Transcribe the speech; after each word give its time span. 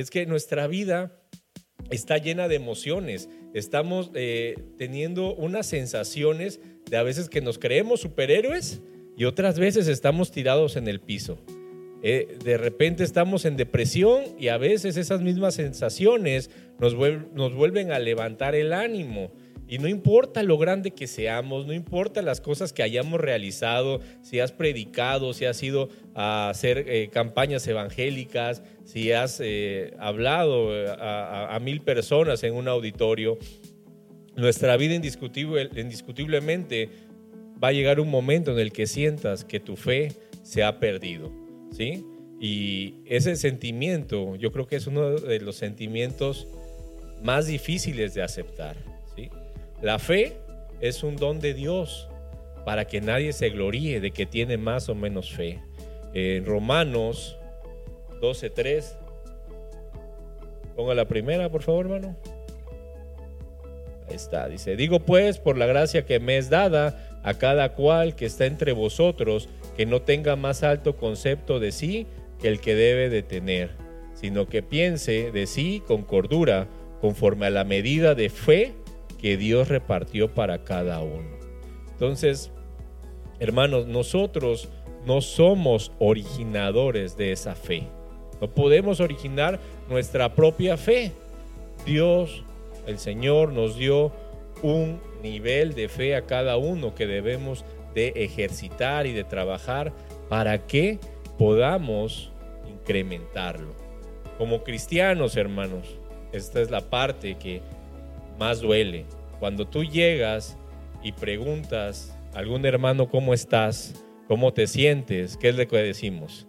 Es 0.00 0.10
que 0.10 0.24
nuestra 0.24 0.66
vida 0.66 1.12
está 1.90 2.16
llena 2.16 2.48
de 2.48 2.54
emociones. 2.54 3.28
Estamos 3.52 4.10
eh, 4.14 4.54
teniendo 4.78 5.34
unas 5.34 5.66
sensaciones 5.66 6.58
de 6.88 6.96
a 6.96 7.02
veces 7.02 7.28
que 7.28 7.42
nos 7.42 7.58
creemos 7.58 8.00
superhéroes 8.00 8.80
y 9.18 9.26
otras 9.26 9.58
veces 9.58 9.88
estamos 9.88 10.30
tirados 10.30 10.76
en 10.76 10.88
el 10.88 11.00
piso. 11.00 11.38
Eh, 12.02 12.38
de 12.42 12.56
repente 12.56 13.04
estamos 13.04 13.44
en 13.44 13.58
depresión 13.58 14.22
y 14.38 14.48
a 14.48 14.56
veces 14.56 14.96
esas 14.96 15.20
mismas 15.20 15.56
sensaciones 15.56 16.48
nos, 16.78 16.94
nos 17.34 17.54
vuelven 17.54 17.92
a 17.92 17.98
levantar 17.98 18.54
el 18.54 18.72
ánimo. 18.72 19.30
Y 19.70 19.78
no 19.78 19.86
importa 19.86 20.42
lo 20.42 20.58
grande 20.58 20.90
que 20.90 21.06
seamos, 21.06 21.64
no 21.64 21.72
importa 21.72 22.22
las 22.22 22.40
cosas 22.40 22.72
que 22.72 22.82
hayamos 22.82 23.20
realizado, 23.20 24.00
si 24.20 24.40
has 24.40 24.50
predicado, 24.50 25.32
si 25.32 25.44
has 25.44 25.62
ido 25.62 25.90
a 26.12 26.48
hacer 26.48 26.86
eh, 26.88 27.08
campañas 27.12 27.68
evangélicas, 27.68 28.64
si 28.90 29.12
has 29.12 29.40
eh, 29.40 29.94
hablado 30.00 30.70
a, 30.98 31.56
mil 31.60 31.80
personas 31.80 32.42
en 32.42 32.54
un 32.54 32.66
auditorio, 32.66 33.38
nuestra 34.34 34.76
vida 34.76 34.94
indiscutible, 34.96 35.70
indiscutiblemente 35.76 36.88
va 37.62 37.68
a 37.68 37.72
llegar 37.72 38.00
un 38.00 38.10
momento 38.10 38.50
en 38.50 38.58
el 38.58 38.72
que 38.72 38.88
sientas 38.88 39.44
que 39.44 39.60
tu 39.60 39.76
fe 39.76 40.12
se 40.42 40.64
ha 40.64 40.80
perdido, 40.80 41.30
¿sí? 41.70 42.04
Y 42.40 42.96
ese 43.06 43.36
sentimiento, 43.36 44.34
yo 44.34 44.50
creo 44.50 44.66
que 44.66 44.74
es 44.74 44.88
uno 44.88 45.10
de 45.10 45.38
los 45.38 45.54
sentimientos 45.54 46.48
más 47.22 47.46
difíciles 47.46 48.14
de 48.14 48.22
aceptar. 48.22 48.76
La 49.82 50.00
fe 50.00 50.36
es 50.80 51.04
un 51.04 51.14
don 51.14 51.38
de 51.38 51.54
Dios 51.54 52.08
para 52.64 52.86
que 52.86 53.00
nadie 53.00 53.32
se 53.34 53.50
gloríe 53.50 54.00
de 54.00 54.10
que 54.10 54.26
tiene 54.26 54.56
más 54.56 54.88
o 54.88 54.96
menos 54.96 55.30
fe. 55.30 55.60
En 56.12 56.44
Romanos 56.44 57.36
12.3, 58.20 58.96
ponga 60.76 60.94
la 60.94 61.06
primera, 61.06 61.48
por 61.48 61.62
favor, 61.62 61.86
hermano. 61.86 62.16
Ahí 64.08 64.16
está, 64.16 64.48
dice, 64.48 64.76
digo 64.76 65.00
pues, 65.00 65.38
por 65.38 65.56
la 65.56 65.66
gracia 65.66 66.04
que 66.04 66.20
me 66.20 66.36
es 66.36 66.50
dada 66.50 67.20
a 67.22 67.34
cada 67.34 67.74
cual 67.74 68.16
que 68.16 68.26
está 68.26 68.46
entre 68.46 68.72
vosotros, 68.72 69.48
que 69.76 69.86
no 69.86 70.02
tenga 70.02 70.36
más 70.36 70.62
alto 70.62 70.96
concepto 70.96 71.60
de 71.60 71.72
sí 71.72 72.06
que 72.40 72.48
el 72.48 72.60
que 72.60 72.74
debe 72.74 73.08
de 73.08 73.22
tener, 73.22 73.70
sino 74.14 74.48
que 74.48 74.62
piense 74.62 75.30
de 75.30 75.46
sí 75.46 75.82
con 75.86 76.02
cordura, 76.02 76.68
conforme 77.00 77.46
a 77.46 77.50
la 77.50 77.64
medida 77.64 78.14
de 78.14 78.28
fe 78.28 78.74
que 79.18 79.36
Dios 79.36 79.68
repartió 79.68 80.34
para 80.34 80.64
cada 80.64 81.00
uno. 81.00 81.38
Entonces, 81.92 82.50
hermanos, 83.38 83.86
nosotros 83.86 84.68
no 85.06 85.20
somos 85.20 85.92
originadores 85.98 87.16
de 87.16 87.32
esa 87.32 87.54
fe. 87.54 87.88
No 88.40 88.48
podemos 88.48 89.00
originar 89.00 89.60
nuestra 89.88 90.34
propia 90.34 90.76
fe. 90.76 91.12
Dios, 91.84 92.44
el 92.86 92.98
Señor, 92.98 93.52
nos 93.52 93.76
dio 93.76 94.12
un 94.62 95.00
nivel 95.22 95.74
de 95.74 95.88
fe 95.88 96.16
a 96.16 96.22
cada 96.22 96.56
uno 96.56 96.94
que 96.94 97.06
debemos 97.06 97.64
de 97.94 98.08
ejercitar 98.16 99.06
y 99.06 99.12
de 99.12 99.24
trabajar 99.24 99.92
para 100.28 100.66
que 100.66 100.98
podamos 101.38 102.30
incrementarlo. 102.68 103.74
Como 104.38 104.62
cristianos, 104.62 105.36
hermanos, 105.36 105.98
esta 106.32 106.60
es 106.60 106.70
la 106.70 106.88
parte 106.88 107.36
que 107.36 107.60
más 108.38 108.60
duele. 108.60 109.04
Cuando 109.38 109.66
tú 109.66 109.84
llegas 109.84 110.56
y 111.02 111.12
preguntas 111.12 112.16
a 112.34 112.38
algún 112.38 112.64
hermano 112.64 113.08
cómo 113.08 113.34
estás, 113.34 113.94
cómo 114.28 114.52
te 114.52 114.66
sientes, 114.66 115.36
¿qué 115.36 115.48
es 115.48 115.56
lo 115.56 115.66
que 115.66 115.76
decimos? 115.78 116.46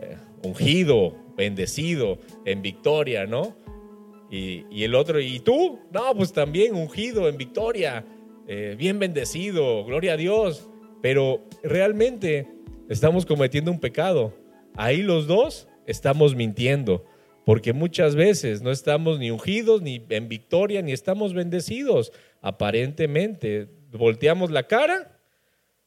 Eh, 0.00 0.16
ungido, 0.42 1.16
bendecido, 1.36 2.18
en 2.44 2.62
victoria, 2.62 3.26
¿no? 3.26 3.56
Y, 4.30 4.84
el 4.84 4.94
otro, 4.94 5.20
¿y 5.20 5.40
tú? 5.40 5.80
No, 5.92 6.14
pues 6.14 6.32
también 6.32 6.74
ungido, 6.74 7.28
en 7.28 7.36
victoria, 7.36 8.04
eh, 8.46 8.76
bien 8.78 8.98
bendecido, 8.98 9.84
gloria 9.84 10.12
a 10.12 10.16
Dios. 10.16 10.68
Pero 11.02 11.42
realmente 11.62 12.46
estamos 12.88 13.26
cometiendo 13.26 13.72
un 13.72 13.80
pecado. 13.80 14.32
Ahí 14.76 15.02
los 15.02 15.26
dos 15.26 15.68
estamos 15.86 16.36
mintiendo. 16.36 17.04
Porque 17.44 17.72
muchas 17.72 18.14
veces 18.14 18.62
no 18.62 18.70
estamos 18.70 19.18
ni 19.18 19.30
ungidos, 19.30 19.82
ni 19.82 20.04
en 20.10 20.28
victoria, 20.28 20.82
ni 20.82 20.92
estamos 20.92 21.34
bendecidos. 21.34 22.12
Aparentemente, 22.40 23.68
volteamos 23.90 24.50
la 24.50 24.68
cara 24.68 25.18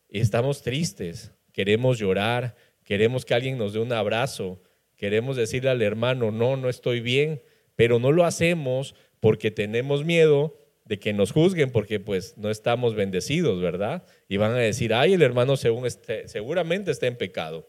y 0.10 0.20
estamos 0.20 0.62
tristes. 0.62 1.32
Queremos 1.54 2.00
llorar, 2.00 2.56
queremos 2.84 3.26
que 3.26 3.34
alguien 3.34 3.58
nos 3.58 3.74
dé 3.74 3.80
un 3.80 3.94
abrazo, 3.94 4.62
queremos 4.96 5.36
decirle 5.36 5.70
al 5.70 5.82
hermano, 5.82 6.32
no, 6.32 6.58
no 6.58 6.70
estoy 6.70 7.00
bien, 7.00 7.42
pero 7.76 8.00
no 8.00 8.12
lo 8.12 8.26
hacemos 8.26 8.96
porque 9.20 9.52
tenemos 9.52 10.06
miedo 10.06 10.58
de 10.86 11.00
que 11.00 11.14
nos 11.14 11.32
juzguen 11.32 11.72
porque 11.72 12.00
pues 12.00 12.38
no 12.38 12.50
estamos 12.50 12.96
bendecidos, 12.96 13.62
¿verdad? 13.62 14.06
Y 14.28 14.38
van 14.38 14.52
a 14.52 14.58
decir, 14.58 14.94
ay, 14.94 15.14
el 15.14 15.22
hermano 15.22 15.54
este, 15.86 16.28
seguramente 16.28 16.92
está 16.92 17.08
en 17.08 17.18
pecado. 17.18 17.68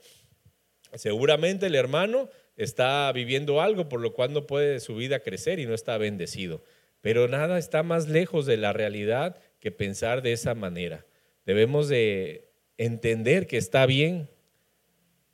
Seguramente 0.95 1.67
el 1.67 1.75
hermano 1.75 2.29
está 2.57 3.11
viviendo 3.13 3.61
algo 3.61 3.89
por 3.89 4.01
lo 4.01 4.13
cual 4.13 4.33
no 4.33 4.47
puede 4.47 4.81
su 4.81 4.97
vida 4.97 5.21
crecer 5.21 5.59
y 5.59 5.67
no 5.67 5.75
está 5.75 5.99
bendecido. 5.99 6.63
Pero 7.01 7.29
nada 7.29 7.59
está 7.59 7.83
más 7.83 8.09
lejos 8.09 8.47
de 8.47 8.57
la 8.57 8.73
realidad 8.73 9.39
que 9.61 9.71
pensar 9.71 10.23
de 10.23 10.33
esa 10.33 10.55
manera. 10.55 11.07
Debemos 11.45 11.89
de 11.89 12.51
entender 12.79 13.47
que 13.47 13.59
está 13.59 13.87
bien, 13.87 14.31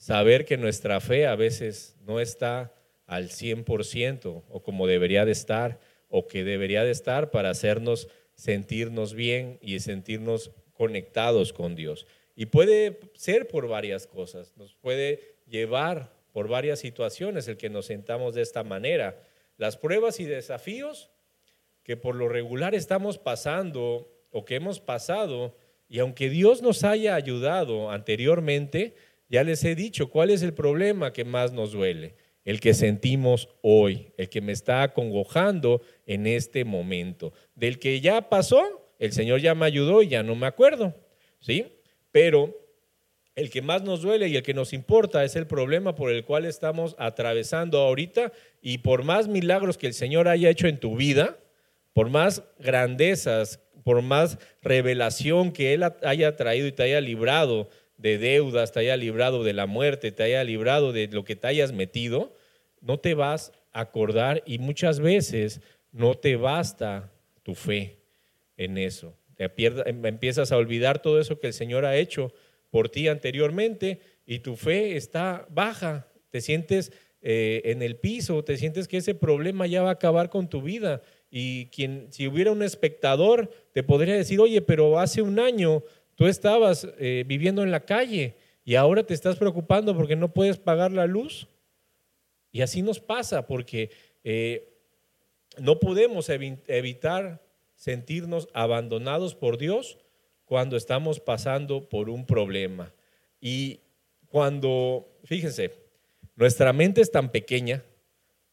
saber 0.00 0.46
que 0.46 0.56
nuestra 0.56 0.98
fe 1.00 1.26
a 1.26 1.36
veces 1.36 1.94
no 2.06 2.20
está 2.20 2.72
al 3.06 3.28
100% 3.28 4.44
o 4.48 4.62
como 4.62 4.86
debería 4.86 5.26
de 5.26 5.32
estar 5.32 5.78
o 6.08 6.26
que 6.26 6.42
debería 6.42 6.84
de 6.84 6.90
estar 6.90 7.30
para 7.30 7.50
hacernos 7.50 8.08
sentirnos 8.34 9.12
bien 9.12 9.58
y 9.60 9.78
sentirnos 9.80 10.52
conectados 10.72 11.52
con 11.52 11.74
Dios. 11.74 12.06
Y 12.34 12.46
puede 12.46 12.98
ser 13.12 13.46
por 13.46 13.68
varias 13.68 14.06
cosas, 14.06 14.56
nos 14.56 14.74
puede 14.74 15.36
llevar 15.46 16.10
por 16.32 16.48
varias 16.48 16.78
situaciones 16.78 17.46
el 17.46 17.58
que 17.58 17.68
nos 17.68 17.84
sentamos 17.84 18.34
de 18.34 18.40
esta 18.40 18.64
manera. 18.64 19.22
Las 19.58 19.76
pruebas 19.76 20.18
y 20.18 20.24
desafíos 20.24 21.10
que 21.82 21.98
por 21.98 22.14
lo 22.14 22.26
regular 22.30 22.74
estamos 22.74 23.18
pasando 23.18 24.10
o 24.30 24.46
que 24.46 24.54
hemos 24.54 24.80
pasado, 24.80 25.58
y 25.90 25.98
aunque 25.98 26.30
Dios 26.30 26.62
nos 26.62 26.84
haya 26.84 27.16
ayudado 27.16 27.90
anteriormente, 27.90 28.94
ya 29.30 29.44
les 29.44 29.64
he 29.64 29.74
dicho 29.74 30.10
cuál 30.10 30.30
es 30.30 30.42
el 30.42 30.52
problema 30.52 31.12
que 31.12 31.24
más 31.24 31.52
nos 31.52 31.72
duele, 31.72 32.16
el 32.44 32.60
que 32.60 32.74
sentimos 32.74 33.48
hoy, 33.62 34.12
el 34.16 34.28
que 34.28 34.40
me 34.40 34.52
está 34.52 34.82
acongojando 34.82 35.80
en 36.04 36.26
este 36.26 36.64
momento. 36.64 37.32
Del 37.54 37.78
que 37.78 38.00
ya 38.00 38.28
pasó, 38.28 38.90
el 38.98 39.12
Señor 39.12 39.40
ya 39.40 39.54
me 39.54 39.66
ayudó 39.66 40.02
y 40.02 40.08
ya 40.08 40.24
no 40.24 40.34
me 40.34 40.46
acuerdo, 40.46 40.94
¿sí? 41.38 41.78
Pero 42.10 42.56
el 43.36 43.50
que 43.50 43.62
más 43.62 43.82
nos 43.82 44.02
duele 44.02 44.26
y 44.26 44.36
el 44.36 44.42
que 44.42 44.52
nos 44.52 44.72
importa 44.72 45.24
es 45.24 45.36
el 45.36 45.46
problema 45.46 45.94
por 45.94 46.10
el 46.10 46.24
cual 46.24 46.44
estamos 46.44 46.96
atravesando 46.98 47.78
ahorita 47.78 48.32
y 48.60 48.78
por 48.78 49.04
más 49.04 49.28
milagros 49.28 49.78
que 49.78 49.86
el 49.86 49.94
Señor 49.94 50.26
haya 50.26 50.50
hecho 50.50 50.66
en 50.66 50.78
tu 50.78 50.96
vida, 50.96 51.38
por 51.92 52.10
más 52.10 52.42
grandezas, 52.58 53.60
por 53.84 54.02
más 54.02 54.38
revelación 54.60 55.52
que 55.52 55.72
Él 55.72 55.84
haya 56.02 56.34
traído 56.36 56.66
y 56.66 56.72
te 56.72 56.82
haya 56.82 57.00
librado 57.00 57.68
de 58.00 58.18
deudas, 58.18 58.72
te 58.72 58.80
haya 58.80 58.96
librado 58.96 59.44
de 59.44 59.52
la 59.52 59.66
muerte, 59.66 60.10
te 60.10 60.22
haya 60.22 60.42
librado 60.42 60.92
de 60.92 61.08
lo 61.08 61.24
que 61.24 61.36
te 61.36 61.46
hayas 61.46 61.72
metido, 61.72 62.34
no 62.80 62.98
te 62.98 63.14
vas 63.14 63.52
a 63.72 63.80
acordar 63.80 64.42
y 64.46 64.58
muchas 64.58 65.00
veces 65.00 65.60
no 65.92 66.14
te 66.14 66.36
basta 66.36 67.12
tu 67.42 67.54
fe 67.54 67.98
en 68.56 68.78
eso. 68.78 69.16
Te 69.36 69.44
empiezas 69.44 70.52
a 70.52 70.56
olvidar 70.56 71.02
todo 71.02 71.20
eso 71.20 71.38
que 71.38 71.48
el 71.48 71.52
Señor 71.52 71.84
ha 71.84 71.96
hecho 71.96 72.32
por 72.70 72.88
ti 72.88 73.08
anteriormente 73.08 74.00
y 74.24 74.38
tu 74.38 74.56
fe 74.56 74.96
está 74.96 75.46
baja, 75.50 76.06
te 76.30 76.40
sientes 76.40 76.92
eh, 77.22 77.60
en 77.64 77.82
el 77.82 77.96
piso, 77.96 78.44
te 78.44 78.56
sientes 78.56 78.88
que 78.88 78.96
ese 78.96 79.14
problema 79.14 79.66
ya 79.66 79.82
va 79.82 79.90
a 79.90 79.94
acabar 79.94 80.30
con 80.30 80.48
tu 80.48 80.62
vida. 80.62 81.02
Y 81.30 81.66
quien, 81.66 82.08
si 82.10 82.26
hubiera 82.26 82.50
un 82.50 82.62
espectador, 82.62 83.50
te 83.72 83.82
podría 83.82 84.14
decir, 84.14 84.40
oye, 84.40 84.62
pero 84.62 84.98
hace 84.98 85.20
un 85.20 85.38
año 85.38 85.84
tú 86.20 86.26
estabas 86.26 86.86
eh, 86.98 87.24
viviendo 87.26 87.62
en 87.62 87.70
la 87.70 87.86
calle 87.86 88.36
y 88.62 88.74
ahora 88.74 89.04
te 89.04 89.14
estás 89.14 89.36
preocupando 89.36 89.96
porque 89.96 90.16
no 90.16 90.34
puedes 90.34 90.58
pagar 90.58 90.92
la 90.92 91.06
luz. 91.06 91.48
Y 92.52 92.60
así 92.60 92.82
nos 92.82 93.00
pasa 93.00 93.46
porque 93.46 93.90
eh, 94.22 94.70
no 95.56 95.80
podemos 95.80 96.28
evitar 96.28 97.42
sentirnos 97.74 98.48
abandonados 98.52 99.34
por 99.34 99.56
Dios 99.56 99.96
cuando 100.44 100.76
estamos 100.76 101.20
pasando 101.20 101.88
por 101.88 102.10
un 102.10 102.26
problema. 102.26 102.92
Y 103.40 103.80
cuando, 104.28 105.08
fíjense, 105.24 105.72
nuestra 106.36 106.74
mente 106.74 107.00
es 107.00 107.10
tan 107.10 107.32
pequeña, 107.32 107.82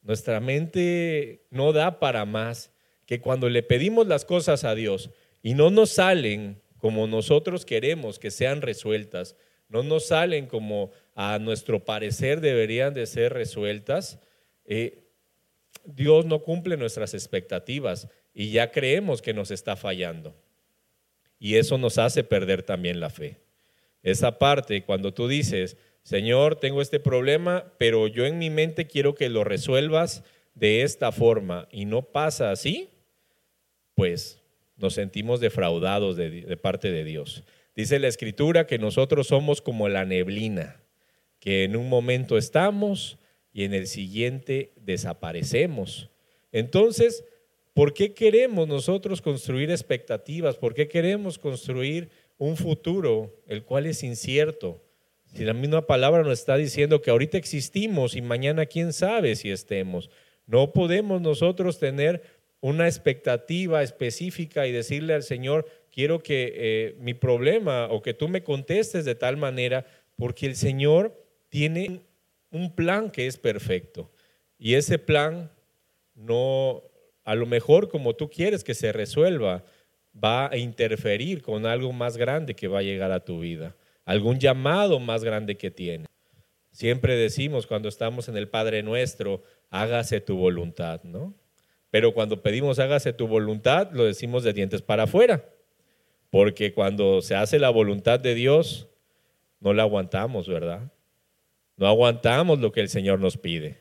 nuestra 0.04 0.40
mente 0.40 1.44
no 1.50 1.74
da 1.74 2.00
para 2.00 2.24
más, 2.24 2.72
que 3.06 3.20
cuando 3.20 3.50
le 3.50 3.62
pedimos 3.62 4.08
las 4.08 4.24
cosas 4.24 4.64
a 4.64 4.74
Dios 4.74 5.10
y 5.44 5.54
no 5.54 5.70
nos 5.70 5.90
salen 5.90 6.62
como 6.78 7.08
nosotros 7.08 7.66
queremos 7.66 8.20
que 8.20 8.32
sean 8.32 8.62
resueltas, 8.62 9.36
no 9.70 9.84
nos 9.84 10.08
salen 10.08 10.48
como 10.48 10.92
a 11.16 11.40
nuestro 11.40 11.84
parecer 11.84 12.42
deberían 12.42 12.94
de 12.94 13.06
ser 13.06 13.34
resueltas, 13.34 14.20
eh, 14.66 15.04
Dios 15.84 16.26
no 16.26 16.44
cumple 16.44 16.78
nuestras 16.78 17.14
expectativas 17.14 18.08
y 18.34 18.52
ya 18.52 18.72
creemos 18.72 19.22
que 19.22 19.34
nos 19.34 19.52
está 19.52 19.76
fallando. 19.76 20.36
Y 21.40 21.56
eso 21.56 21.78
nos 21.78 21.98
hace 21.98 22.24
perder 22.24 22.64
también 22.64 23.00
la 23.00 23.10
fe. 23.10 23.38
Esa 24.04 24.38
parte, 24.38 24.84
cuando 24.84 25.14
tú 25.14 25.28
dices, 25.28 25.78
Señor, 26.04 26.60
tengo 26.60 26.82
este 26.82 27.00
problema, 27.00 27.74
pero 27.78 28.08
yo 28.08 28.26
en 28.26 28.38
mi 28.38 28.50
mente 28.50 28.88
quiero 28.88 29.16
que 29.16 29.30
lo 29.30 29.44
resuelvas 29.44 30.24
de 30.56 30.84
esta 30.84 31.12
forma 31.12 31.68
y 31.72 31.86
no 31.86 32.02
pasa 32.02 32.52
así, 32.52 32.90
pues 33.96 34.40
nos 34.78 34.94
sentimos 34.94 35.40
defraudados 35.40 36.16
de, 36.16 36.58
parte 36.58 36.92
de 36.92 37.04
Dios. 37.04 37.44
Dice 37.76 38.00
la 38.00 38.08
escritura 38.08 38.68
que 38.68 38.80
nosotros 38.80 39.28
somos 39.28 39.62
como 39.62 39.90
la 39.90 40.06
neblina, 40.06 40.82
que 41.40 41.64
en 41.64 41.76
un 41.76 41.90
momento 41.90 42.38
estamos 42.38 43.18
y 43.54 43.64
en 43.64 43.74
el 43.74 43.88
siguiente 43.88 44.74
desaparecemos. 44.78 46.10
Entonces, 46.52 47.24
¿por 47.74 47.94
qué 47.94 48.14
queremos 48.14 48.68
nosotros 48.68 49.22
construir 49.22 49.72
expectativas? 49.72 50.58
¿Por 50.58 50.74
qué 50.74 50.88
queremos 50.88 51.38
construir 51.38 52.10
un 52.38 52.56
futuro 52.56 53.36
el 53.48 53.64
cual 53.64 53.86
es 53.86 54.04
incierto? 54.04 54.82
Si 55.34 55.44
la 55.44 55.54
misma 55.54 55.86
palabra 55.86 56.24
nos 56.24 56.40
está 56.40 56.56
diciendo 56.56 57.02
que 57.02 57.12
ahorita 57.12 57.38
existimos 57.38 58.16
y 58.16 58.22
mañana 58.22 58.66
quién 58.66 58.94
sabe 58.94 59.36
si 59.36 59.52
estemos. 59.52 60.10
No 60.48 60.72
podemos 60.72 61.22
nosotros 61.22 61.78
tener 61.78 62.24
una 62.62 62.88
expectativa 62.88 63.84
específica 63.84 64.68
y 64.68 64.72
decirle 64.72 65.14
al 65.14 65.24
Señor, 65.24 65.68
quiero 65.92 66.20
que 66.20 66.54
eh, 66.56 66.96
mi 67.00 67.14
problema 67.14 67.88
o 67.88 68.02
que 68.02 68.14
tú 68.14 68.28
me 68.28 68.44
contestes 68.44 69.06
de 69.06 69.16
tal 69.16 69.38
manera, 69.38 69.86
porque 70.16 70.46
el 70.46 70.56
Señor 70.56 71.24
tiene 71.50 72.02
un 72.52 72.76
plan 72.76 73.12
que 73.12 73.28
es 73.28 73.38
perfecto. 73.38 74.12
Y 74.58 74.74
ese 74.74 74.98
plan 74.98 75.52
no, 76.16 76.84
a 77.24 77.36
lo 77.36 77.46
mejor 77.46 77.90
como 77.90 78.16
tú 78.16 78.30
quieres 78.30 78.64
que 78.64 78.74
se 78.74 78.92
resuelva, 78.92 79.64
va 80.14 80.50
a 80.50 80.58
interferir 80.58 81.42
con 81.42 81.66
algo 81.66 81.94
más 81.94 82.18
grande 82.18 82.56
que 82.56 82.68
va 82.68 82.80
a 82.80 82.84
llegar 82.84 83.12
a 83.12 83.24
tu 83.24 83.40
vida, 83.40 83.76
algún 84.06 84.40
llamado 84.40 85.00
más 85.00 85.24
grande 85.24 85.58
que 85.58 85.70
tiene. 85.70 86.06
Siempre 86.72 87.16
decimos 87.16 87.68
cuando 87.68 87.90
estamos 87.90 88.30
en 88.30 88.38
el 88.38 88.50
Padre 88.50 88.84
Nuestro, 88.84 89.44
hágase 89.70 90.22
tu 90.22 90.38
voluntad, 90.38 91.04
¿no? 91.04 91.34
Pero 91.90 92.14
cuando 92.14 92.42
pedimos 92.42 92.80
hágase 92.80 93.14
tu 93.14 93.28
voluntad, 93.28 93.92
lo 93.92 94.06
decimos 94.06 94.44
de 94.44 94.54
dientes 94.54 94.82
para 94.82 95.04
afuera. 95.04 95.46
Porque 96.30 96.74
cuando 96.74 97.22
se 97.22 97.36
hace 97.36 97.60
la 97.60 97.70
voluntad 97.70 98.20
de 98.20 98.36
Dios, 98.36 98.88
no 99.60 99.74
la 99.74 99.84
aguantamos, 99.84 100.48
¿verdad? 100.48 100.92
No 101.78 101.88
aguantamos 101.88 102.60
lo 102.60 102.72
que 102.72 102.82
el 102.82 102.90
Señor 102.90 103.20
nos 103.20 103.38
pide. 103.38 103.80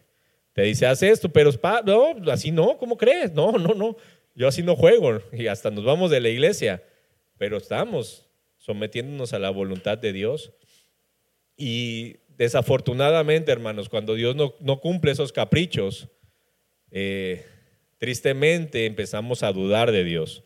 Te 0.52 0.62
dice, 0.62 0.86
haz 0.86 1.02
esto, 1.02 1.28
pero 1.28 1.50
no, 1.84 2.14
así 2.30 2.50
no, 2.50 2.78
¿cómo 2.78 2.96
crees? 2.96 3.32
No, 3.32 3.52
no, 3.52 3.74
no, 3.74 3.96
yo 4.34 4.48
así 4.48 4.62
no 4.62 4.76
juego 4.76 5.20
y 5.32 5.48
hasta 5.48 5.70
nos 5.70 5.84
vamos 5.84 6.10
de 6.10 6.20
la 6.20 6.28
iglesia, 6.28 6.82
pero 7.36 7.56
estamos 7.56 8.26
sometiéndonos 8.58 9.32
a 9.32 9.38
la 9.38 9.50
voluntad 9.50 9.98
de 9.98 10.12
Dios. 10.12 10.52
Y 11.56 12.16
desafortunadamente, 12.36 13.50
hermanos, 13.50 13.88
cuando 13.88 14.14
Dios 14.14 14.36
no, 14.36 14.54
no 14.60 14.80
cumple 14.80 15.12
esos 15.12 15.32
caprichos, 15.32 16.08
eh, 16.90 17.44
tristemente 17.98 18.86
empezamos 18.86 19.42
a 19.42 19.52
dudar 19.52 19.92
de 19.92 20.04
Dios, 20.04 20.44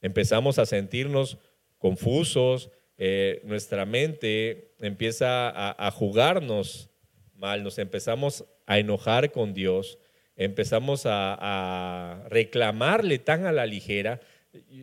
empezamos 0.00 0.58
a 0.58 0.66
sentirnos 0.66 1.38
confusos, 1.78 2.70
eh, 2.98 3.40
nuestra 3.44 3.86
mente 3.86 4.74
empieza 4.78 5.50
a, 5.50 5.90
jugarnos 5.90 6.90
mal, 7.34 7.64
nos 7.64 7.78
empezamos 7.78 8.44
a 8.66 8.78
enojar 8.78 9.32
con 9.32 9.54
Dios, 9.54 9.98
empezamos 10.36 11.02
a, 11.06 12.24
reclamarle 12.30 13.18
tan 13.18 13.46
a 13.46 13.52
la 13.52 13.66
ligera. 13.66 14.20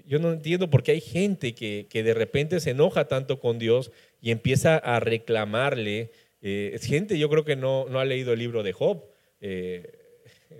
Yo 0.05 0.19
no 0.19 0.33
entiendo 0.33 0.69
por 0.69 0.83
qué 0.83 0.94
hay 0.94 1.01
gente 1.01 1.53
que, 1.53 1.88
de 1.91 2.13
repente 2.13 2.59
se 2.59 2.71
enoja 2.71 3.07
tanto 3.07 3.39
con 3.39 3.59
Dios 3.59 3.91
y 4.21 4.31
empieza 4.31 4.75
a 4.77 5.00
reclamarle. 5.00 6.12
Eh, 6.41 6.71
es 6.73 6.85
gente, 6.85 7.17
yo 7.17 7.29
creo 7.29 7.45
que 7.45 7.55
no, 7.55 7.88
no 7.89 8.00
ha 8.00 8.05
leído 8.05 8.33
el 8.33 8.39
libro 8.39 8.63
de 8.63 8.73
Job. 8.73 9.05
Eh, 9.39 9.99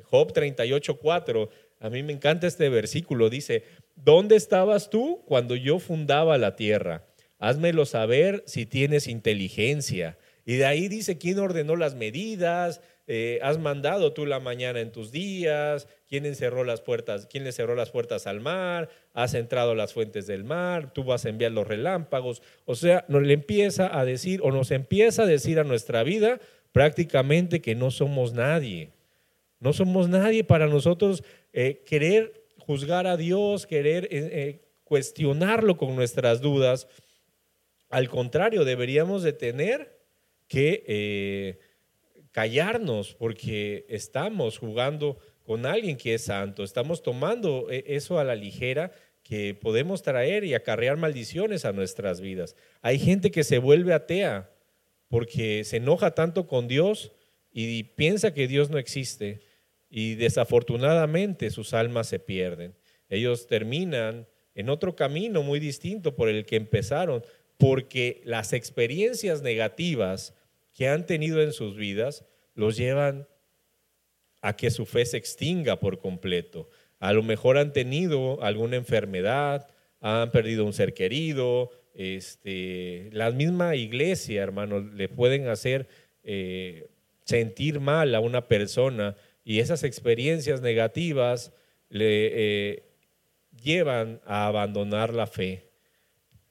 Job 0.04 0.34
38.4, 0.34 1.50
a 1.80 1.90
mí 1.90 2.04
me 2.04 2.14
encanta 2.14 2.48
este 2.48 2.70
versículo, 2.70 3.30
dice, 3.30 3.64
¿dónde 3.96 4.36
estabas 4.36 4.90
tú 4.90 5.24
cuando 5.26 5.56
yo 5.56 5.80
fundaba 5.80 6.38
la 6.38 6.56
tierra? 6.56 7.06
Házmelo 7.40 7.86
saber 7.86 8.44
si 8.46 8.66
tienes 8.66 9.08
inteligencia. 9.08 10.18
Y 10.46 10.58
de 10.58 10.66
ahí 10.66 10.88
dice 10.88 11.18
quién 11.18 11.40
ordenó 11.40 11.76
las 11.76 11.96
medidas, 11.96 12.82
eh, 13.08 13.40
has 13.42 13.58
mandado 13.58 14.14
tú 14.14 14.26
la 14.26 14.40
mañana 14.40 14.82
en 14.82 14.92
tus 14.92 15.12
días, 15.12 15.88
quién 16.08 16.26
encerró 16.26 16.64
las 16.64 16.82
puertas, 16.82 17.28
quién 17.28 17.44
le 17.44 17.52
cerró 17.52 17.76
las 17.76 17.90
puertas 17.90 18.28
al 18.28 18.40
mar, 18.40 18.90
has 19.14 19.34
entrado 19.34 19.74
las 19.74 19.94
fuentes 19.94 20.28
del 20.28 20.44
mar, 20.44 20.94
tú 20.94 21.04
vas 21.04 21.26
a 21.26 21.30
enviar 21.30 21.52
los 21.52 21.68
relámpagos. 21.68 22.42
O 22.66 22.76
sea, 22.76 23.06
nos 23.08 23.24
le 23.24 23.34
empieza 23.34 23.98
a 23.98 24.06
decir 24.06 24.42
o 24.44 24.52
nos 24.52 24.70
empieza 24.72 25.24
a 25.24 25.28
decir 25.28 25.60
a 25.60 25.64
nuestra 25.64 26.04
vida 26.04 26.40
prácticamente 26.72 27.62
que 27.62 27.74
no 27.74 27.90
somos 27.90 28.34
nadie. 28.34 28.92
No 29.60 29.74
somos 29.74 30.10
nadie 30.10 30.44
para 30.44 30.68
nosotros 30.68 31.24
eh, 31.54 31.84
querer 31.86 32.46
juzgar 32.58 33.08
a 33.08 33.18
Dios, 33.18 33.66
querer 33.66 34.08
eh, 34.12 34.62
cuestionarlo 34.84 35.78
con 35.78 35.96
nuestras 35.96 36.42
dudas. 36.42 36.88
Al 37.90 38.10
contrario, 38.10 38.66
deberíamos 38.66 39.24
de 39.24 39.34
tener 39.34 40.00
que 40.48 40.84
eh, 40.88 41.60
callarnos 42.32 43.16
porque 43.16 43.86
estamos 43.90 44.58
jugando 44.58 45.18
con 45.44 45.66
alguien 45.66 45.98
que 45.98 46.16
es 46.16 46.24
santo, 46.24 46.64
estamos 46.64 47.02
tomando 47.02 47.72
eh, 47.72 47.84
eso 47.88 48.20
a 48.20 48.24
la 48.24 48.36
ligera 48.36 48.92
que 49.24 49.54
podemos 49.54 50.02
traer 50.02 50.44
y 50.44 50.54
acarrear 50.54 50.98
maldiciones 50.98 51.66
a 51.66 51.72
nuestras 51.72 52.20
vidas. 52.22 52.56
Hay 52.82 53.00
gente 53.00 53.32
que 53.32 53.44
se 53.44 53.60
vuelve 53.60 53.94
atea 53.94 54.52
porque 55.08 55.64
se 55.64 55.78
enoja 55.78 56.16
tanto 56.16 56.48
con 56.48 56.68
Dios 56.68 57.12
y 57.52 57.84
piensa 57.84 58.34
que 58.34 58.48
Dios 58.48 58.70
no 58.70 58.78
existe 58.78 59.42
y 59.90 60.16
desafortunadamente 60.16 61.50
sus 61.50 61.74
almas 61.74 62.08
se 62.08 62.20
pierden. 62.20 62.76
Ellos 63.10 63.48
terminan 63.48 64.28
en 64.56 64.70
otro 64.70 64.96
camino 64.96 65.42
muy 65.42 65.60
distinto 65.60 66.16
por 66.16 66.30
el 66.30 66.46
que 66.46 66.58
empezaron, 66.58 67.24
porque 67.58 68.22
las 68.24 68.54
experiencias 68.54 69.42
negativas 69.42 70.34
que 70.74 70.88
han 70.88 71.06
tenido 71.06 71.42
en 71.42 71.54
sus 71.54 71.76
vidas 71.76 72.26
los 72.56 72.78
llevan 72.78 73.28
a 74.42 74.56
que 74.56 74.72
su 74.72 74.86
fe 74.86 75.06
se 75.06 75.18
extinga 75.18 75.80
por 75.80 76.00
completo. 76.00 76.70
A 77.00 77.14
lo 77.14 77.24
mejor 77.24 77.58
han 77.58 77.74
tenido 77.74 78.42
alguna 78.44 78.76
enfermedad, 78.76 79.68
han 80.02 80.32
perdido 80.32 80.66
un 80.66 80.74
ser 80.74 80.94
querido, 80.94 81.72
este, 81.94 83.10
la 83.12 83.32
misma 83.32 83.76
iglesia, 83.76 84.42
hermano, 84.42 84.80
le 84.80 85.10
pueden 85.10 85.48
hacer 85.48 85.88
eh, 86.24 86.88
sentir 87.26 87.80
mal 87.80 88.16
a 88.16 88.20
una 88.20 88.48
persona 88.48 89.16
y 89.50 89.60
esas 89.60 89.84
experiencias 89.84 90.62
negativas 90.62 91.52
le 91.90 92.28
eh, 92.34 92.84
llevan 93.64 94.22
a 94.26 94.48
abandonar 94.48 95.14
la 95.14 95.26
fe 95.26 95.70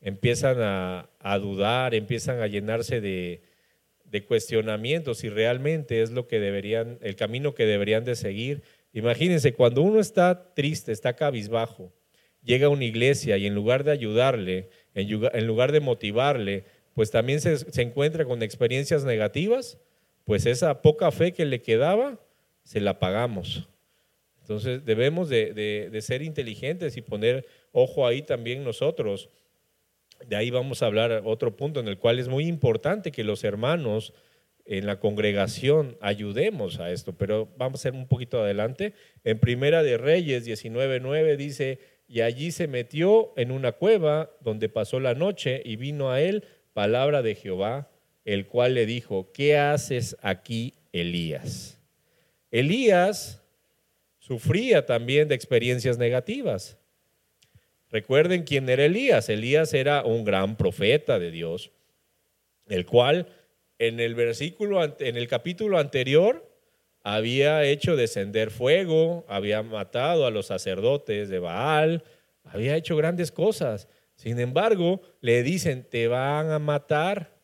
empiezan 0.01 0.59
a, 0.61 1.39
dudar, 1.39 1.95
empiezan 1.95 2.41
a 2.41 2.47
llenarse 2.47 3.01
de, 3.01 3.43
cuestionamientos 4.27 5.19
si 5.19 5.29
realmente 5.29 6.03
es 6.03 6.11
lo 6.11 6.27
que 6.27 6.41
deberían, 6.41 6.99
el 7.03 7.17
camino 7.17 7.55
que 7.55 7.67
deberían 7.67 8.05
de 8.05 8.15
seguir. 8.15 8.63
Imagínense, 8.93 9.53
cuando 9.53 9.83
uno 9.83 10.01
está 10.01 10.55
triste, 10.55 10.93
está 10.93 11.15
cabizbajo, 11.15 11.93
llega 12.43 12.67
a 12.67 12.71
una 12.71 12.85
iglesia 12.85 13.37
y 13.37 13.47
en 13.47 13.55
lugar 13.55 13.85
de 13.85 13.93
ayudarle, 13.93 14.71
en 14.95 15.47
lugar 15.47 15.73
de 15.73 15.81
motivarle, 15.81 16.65
pues 16.95 17.11
también 17.11 17.41
se, 17.41 17.83
encuentra 17.83 18.25
con 18.25 18.43
experiencias 18.43 19.05
negativas, 19.05 19.79
pues 20.25 20.47
esa 20.47 20.83
poca 20.83 21.11
fe 21.11 21.33
que 21.33 21.45
le 21.45 21.61
quedaba, 21.63 22.19
se 22.69 22.81
la 22.81 22.99
pagamos. 22.99 23.67
Entonces 24.43 24.85
debemos 24.85 25.31
de 25.31 25.99
ser 26.03 26.21
inteligentes 26.21 26.99
y 26.99 27.01
poner 27.01 27.47
ojo 27.73 28.07
ahí 28.07 28.21
también 28.21 28.63
nosotros 28.63 29.31
de 30.27 30.37
ahí 30.37 30.51
vamos 30.51 30.83
a 30.83 30.87
hablar 30.87 31.23
otro 31.25 31.57
punto 31.57 31.81
en 31.81 31.89
el 31.89 31.99
cual 31.99 32.19
es 32.19 32.29
muy 32.29 32.47
importante 32.47 33.13
que 33.13 33.25
los 33.25 33.45
hermanos 33.45 34.13
en 34.65 34.87
la 34.87 35.01
congregación 35.01 35.97
ayudemos 36.01 36.79
a 36.81 36.91
esto, 36.91 37.17
pero 37.17 37.49
vamos 37.57 37.85
a 37.85 37.89
ir 37.89 37.95
un 37.95 38.09
poquito 38.09 38.43
adelante. 38.43 38.95
En 39.25 39.39
Primera 39.39 39.83
de 39.83 39.97
Reyes 39.97 40.45
19:9 40.45 41.37
dice, 41.37 41.79
"Y 42.07 42.21
allí 42.21 42.51
se 42.51 42.67
metió 42.67 43.33
en 43.37 43.51
una 43.51 43.73
cueva 43.73 44.31
donde 44.41 44.69
pasó 44.69 45.01
la 45.01 45.15
noche 45.15 45.63
y 45.65 45.77
vino 45.77 46.11
a 46.11 46.21
él 46.21 46.45
palabra 46.75 47.23
de 47.23 47.35
Jehová, 47.35 47.91
el 48.25 48.47
cual 48.47 48.75
le 48.75 48.87
dijo, 48.87 49.33
¿qué 49.33 49.57
haces 49.57 50.17
aquí, 50.21 50.75
Elías?" 50.93 51.78
Elías 52.51 53.43
sufría 54.19 54.87
también 54.87 55.29
de 55.29 55.35
experiencias 55.35 55.99
negativas. 55.99 56.79
Recuerden 57.91 58.43
quién 58.43 58.69
era 58.69 58.85
Elías. 58.85 59.29
Elías 59.29 59.73
era 59.75 60.05
un 60.05 60.25
gran 60.25 60.57
profeta 60.57 61.19
de 61.19 61.31
Dios, 61.31 61.71
el 62.67 62.85
cual 62.85 63.27
en 63.79 64.01
el 64.01 64.15
versículo, 64.15 64.83
en 64.99 65.17
el 65.17 65.29
capítulo 65.29 65.79
anterior, 65.79 66.49
había 67.03 67.65
hecho 67.65 67.97
descender 67.97 68.51
fuego, 68.51 69.25
había 69.29 69.63
matado 69.63 70.27
a 70.27 70.31
los 70.31 70.47
sacerdotes 70.47 71.29
de 71.29 71.39
Baal, 71.39 72.03
había 72.45 72.77
hecho 72.77 72.97
grandes 72.97 73.33
cosas. 73.33 73.89
Sin 74.15 74.39
embargo, 74.41 75.01
le 75.21 75.43
dicen, 75.43 75.87
te 75.89 76.09
van 76.09 76.51
a 76.51 76.59
matar. 76.59 77.38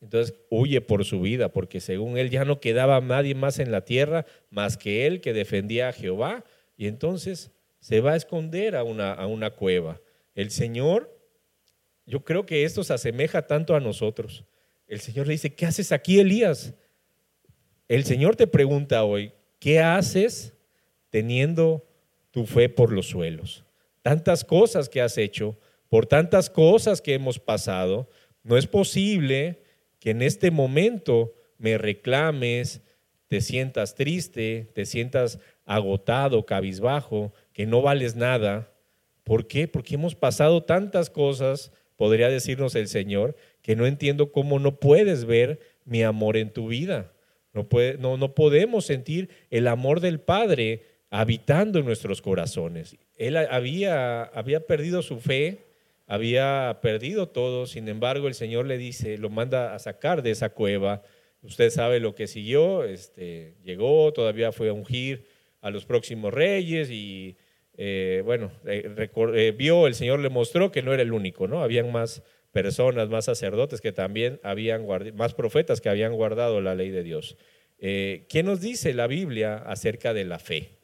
Entonces 0.00 0.36
huye 0.48 0.80
por 0.80 1.04
su 1.04 1.20
vida, 1.20 1.52
porque 1.52 1.80
según 1.80 2.18
él 2.18 2.30
ya 2.30 2.44
no 2.44 2.60
quedaba 2.60 3.00
nadie 3.00 3.34
más 3.34 3.58
en 3.58 3.72
la 3.72 3.84
tierra 3.84 4.26
más 4.50 4.76
que 4.76 5.06
él 5.06 5.20
que 5.20 5.32
defendía 5.32 5.88
a 5.88 5.92
Jehová. 5.92 6.44
Y 6.76 6.86
entonces 6.86 7.50
se 7.80 8.00
va 8.00 8.12
a 8.12 8.16
esconder 8.16 8.76
a 8.76 8.84
una, 8.84 9.12
a 9.12 9.26
una 9.26 9.50
cueva. 9.50 10.00
El 10.34 10.50
Señor, 10.50 11.18
yo 12.06 12.24
creo 12.24 12.46
que 12.46 12.64
esto 12.64 12.84
se 12.84 12.94
asemeja 12.94 13.46
tanto 13.46 13.74
a 13.74 13.80
nosotros. 13.80 14.44
El 14.86 15.00
Señor 15.00 15.26
le 15.26 15.32
dice, 15.32 15.54
¿qué 15.54 15.66
haces 15.66 15.92
aquí, 15.92 16.20
Elías? 16.20 16.74
El 17.88 18.04
Señor 18.04 18.36
te 18.36 18.46
pregunta 18.46 19.04
hoy, 19.04 19.32
¿qué 19.58 19.80
haces 19.80 20.54
teniendo 21.10 21.86
tu 22.30 22.46
fe 22.46 22.68
por 22.68 22.92
los 22.92 23.08
suelos? 23.08 23.64
Tantas 24.02 24.44
cosas 24.44 24.88
que 24.88 25.00
has 25.00 25.18
hecho, 25.18 25.58
por 25.88 26.06
tantas 26.06 26.48
cosas 26.48 27.00
que 27.00 27.14
hemos 27.14 27.38
pasado, 27.38 28.08
no 28.42 28.56
es 28.56 28.66
posible 28.66 29.62
que 29.98 30.10
en 30.10 30.22
este 30.22 30.50
momento 30.50 31.34
me 31.58 31.78
reclames, 31.78 32.82
te 33.28 33.40
sientas 33.40 33.94
triste, 33.94 34.70
te 34.74 34.86
sientas 34.86 35.38
agotado, 35.66 36.46
cabizbajo, 36.46 37.32
que 37.52 37.66
no 37.66 37.82
vales 37.82 38.16
nada. 38.16 38.72
¿Por 39.24 39.46
qué? 39.46 39.68
Porque 39.68 39.96
hemos 39.96 40.14
pasado 40.14 40.64
tantas 40.64 41.10
cosas, 41.10 41.72
podría 41.96 42.28
decirnos 42.28 42.74
el 42.74 42.88
Señor, 42.88 43.36
que 43.60 43.76
no 43.76 43.86
entiendo 43.86 44.32
cómo 44.32 44.58
no 44.58 44.80
puedes 44.80 45.26
ver 45.26 45.60
mi 45.84 46.02
amor 46.02 46.36
en 46.36 46.52
tu 46.52 46.68
vida. 46.68 47.12
No, 47.52 48.34
podemos 48.34 48.86
sentir 48.86 49.30
el 49.50 49.66
amor 49.66 50.00
del 50.00 50.20
Padre 50.20 50.84
habitando 51.10 51.78
en 51.78 51.86
nuestros 51.86 52.22
corazones. 52.22 52.96
Él 53.16 53.36
había, 53.36 54.22
había 54.22 54.60
perdido 54.66 55.02
su 55.02 55.18
fe, 55.18 55.67
había 56.08 56.80
perdido 56.82 57.28
todo, 57.28 57.66
sin 57.66 57.86
embargo 57.86 58.26
el 58.26 58.34
Señor 58.34 58.66
le 58.66 58.78
dice, 58.78 59.18
lo 59.18 59.28
manda 59.28 59.74
a 59.74 59.78
sacar 59.78 60.22
de 60.22 60.30
esa 60.30 60.48
cueva. 60.48 61.02
Usted 61.42 61.70
sabe 61.70 62.00
lo 62.00 62.14
que 62.14 62.26
siguió, 62.26 62.82
este, 62.82 63.54
llegó, 63.62 64.12
todavía 64.12 64.50
fue 64.50 64.70
a 64.70 64.72
ungir 64.72 65.26
a 65.60 65.70
los 65.70 65.84
próximos 65.84 66.32
reyes 66.32 66.90
y 66.90 67.36
eh, 67.76 68.22
bueno, 68.24 68.50
eh, 68.66 68.90
eh, 69.06 69.54
vio, 69.56 69.86
el 69.86 69.94
Señor 69.94 70.18
le 70.18 70.30
mostró 70.30 70.72
que 70.72 70.82
no 70.82 70.92
era 70.92 71.02
el 71.02 71.12
único, 71.12 71.46
¿no? 71.46 71.62
Habían 71.62 71.92
más 71.92 72.24
personas, 72.52 73.10
más 73.10 73.26
sacerdotes 73.26 73.80
que 73.82 73.92
también 73.92 74.40
habían 74.42 74.84
guardado, 74.84 75.14
más 75.14 75.34
profetas 75.34 75.80
que 75.82 75.90
habían 75.90 76.14
guardado 76.14 76.60
la 76.62 76.74
ley 76.74 76.90
de 76.90 77.02
Dios. 77.02 77.36
¿Qué 77.78 78.42
nos 78.44 78.60
dice 78.60 78.92
la 78.94 79.06
Biblia 79.06 79.56
acerca 79.58 80.12
de 80.12 80.24
la 80.24 80.40
fe? 80.40 80.77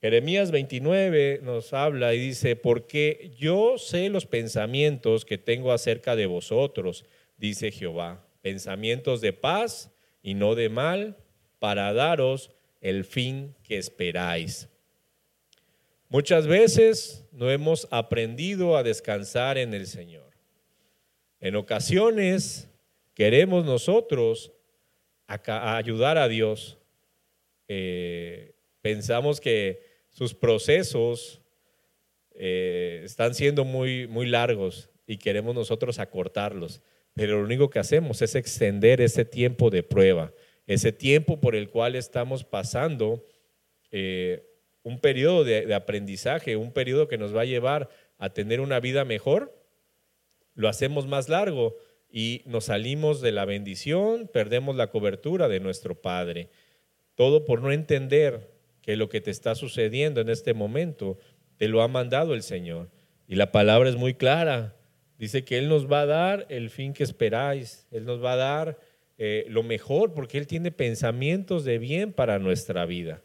Jeremías 0.00 0.50
29 0.50 1.40
nos 1.42 1.74
habla 1.74 2.14
y 2.14 2.18
dice, 2.18 2.56
porque 2.56 3.32
yo 3.38 3.76
sé 3.76 4.08
los 4.08 4.24
pensamientos 4.24 5.26
que 5.26 5.36
tengo 5.36 5.72
acerca 5.72 6.16
de 6.16 6.24
vosotros, 6.24 7.04
dice 7.36 7.70
Jehová, 7.70 8.26
pensamientos 8.40 9.20
de 9.20 9.34
paz 9.34 9.90
y 10.22 10.32
no 10.32 10.54
de 10.54 10.70
mal, 10.70 11.18
para 11.58 11.92
daros 11.92 12.50
el 12.80 13.04
fin 13.04 13.54
que 13.62 13.76
esperáis. 13.76 14.70
Muchas 16.08 16.46
veces 16.46 17.26
no 17.30 17.50
hemos 17.50 17.86
aprendido 17.90 18.78
a 18.78 18.82
descansar 18.82 19.58
en 19.58 19.74
el 19.74 19.86
Señor. 19.86 20.32
En 21.40 21.56
ocasiones 21.56 22.68
queremos 23.12 23.66
nosotros 23.66 24.50
ayudar 25.26 26.16
a 26.16 26.26
Dios. 26.26 26.78
Eh, 27.68 28.54
pensamos 28.80 29.40
que 29.40 29.89
sus 30.10 30.34
procesos 30.34 31.40
eh, 32.32 33.02
están 33.04 33.34
siendo 33.34 33.64
muy, 33.64 34.06
muy 34.06 34.26
largos 34.26 34.90
y 35.06 35.16
queremos 35.16 35.54
nosotros 35.54 35.98
acortarlos. 35.98 36.82
Pero 37.14 37.38
lo 37.38 37.44
único 37.44 37.70
que 37.70 37.78
hacemos 37.78 38.22
es 38.22 38.34
extender 38.34 39.00
ese 39.00 39.24
tiempo 39.24 39.70
de 39.70 39.82
prueba, 39.82 40.32
ese 40.66 40.92
tiempo 40.92 41.40
por 41.40 41.56
el 41.56 41.70
cual 41.70 41.96
estamos 41.96 42.44
pasando 42.44 43.24
eh, 43.90 44.46
un 44.82 45.00
periodo 45.00 45.44
de 45.44 45.74
aprendizaje, 45.74 46.56
un 46.56 46.72
periodo 46.72 47.08
que 47.08 47.18
nos 47.18 47.34
va 47.34 47.42
a 47.42 47.46
llevar 47.46 47.90
a 48.18 48.32
tener 48.32 48.60
una 48.60 48.80
vida 48.80 49.04
mejor 49.04 49.60
lo 50.54 50.68
hacemos 50.68 51.06
más 51.06 51.28
largo 51.28 51.76
y 52.10 52.42
nos 52.44 52.66
salimos 52.66 53.20
de 53.20 53.32
la 53.32 53.44
bendición, 53.44 54.28
perdemos 54.32 54.76
la 54.76 54.90
cobertura 54.90 55.48
de 55.48 55.60
nuestro 55.60 56.00
Padre. 56.00 56.50
Todo 57.14 57.44
por 57.44 57.62
no 57.62 57.72
entender 57.72 58.50
que 58.90 58.96
lo 58.96 59.08
que 59.08 59.20
te 59.20 59.30
está 59.30 59.54
sucediendo 59.54 60.20
en 60.20 60.28
este 60.28 60.52
momento 60.52 61.16
te 61.58 61.68
lo 61.68 61.80
ha 61.80 61.86
mandado 61.86 62.34
el 62.34 62.42
Señor. 62.42 62.90
Y 63.28 63.36
la 63.36 63.52
palabra 63.52 63.88
es 63.88 63.94
muy 63.94 64.14
clara. 64.14 64.74
Dice 65.16 65.44
que 65.44 65.58
Él 65.58 65.68
nos 65.68 65.88
va 65.88 66.00
a 66.00 66.06
dar 66.06 66.46
el 66.48 66.70
fin 66.70 66.92
que 66.92 67.04
esperáis. 67.04 67.86
Él 67.92 68.04
nos 68.04 68.20
va 68.20 68.32
a 68.32 68.36
dar 68.36 68.80
eh, 69.16 69.44
lo 69.48 69.62
mejor 69.62 70.12
porque 70.12 70.38
Él 70.38 70.48
tiene 70.48 70.72
pensamientos 70.72 71.64
de 71.64 71.78
bien 71.78 72.12
para 72.12 72.40
nuestra 72.40 72.84
vida. 72.84 73.22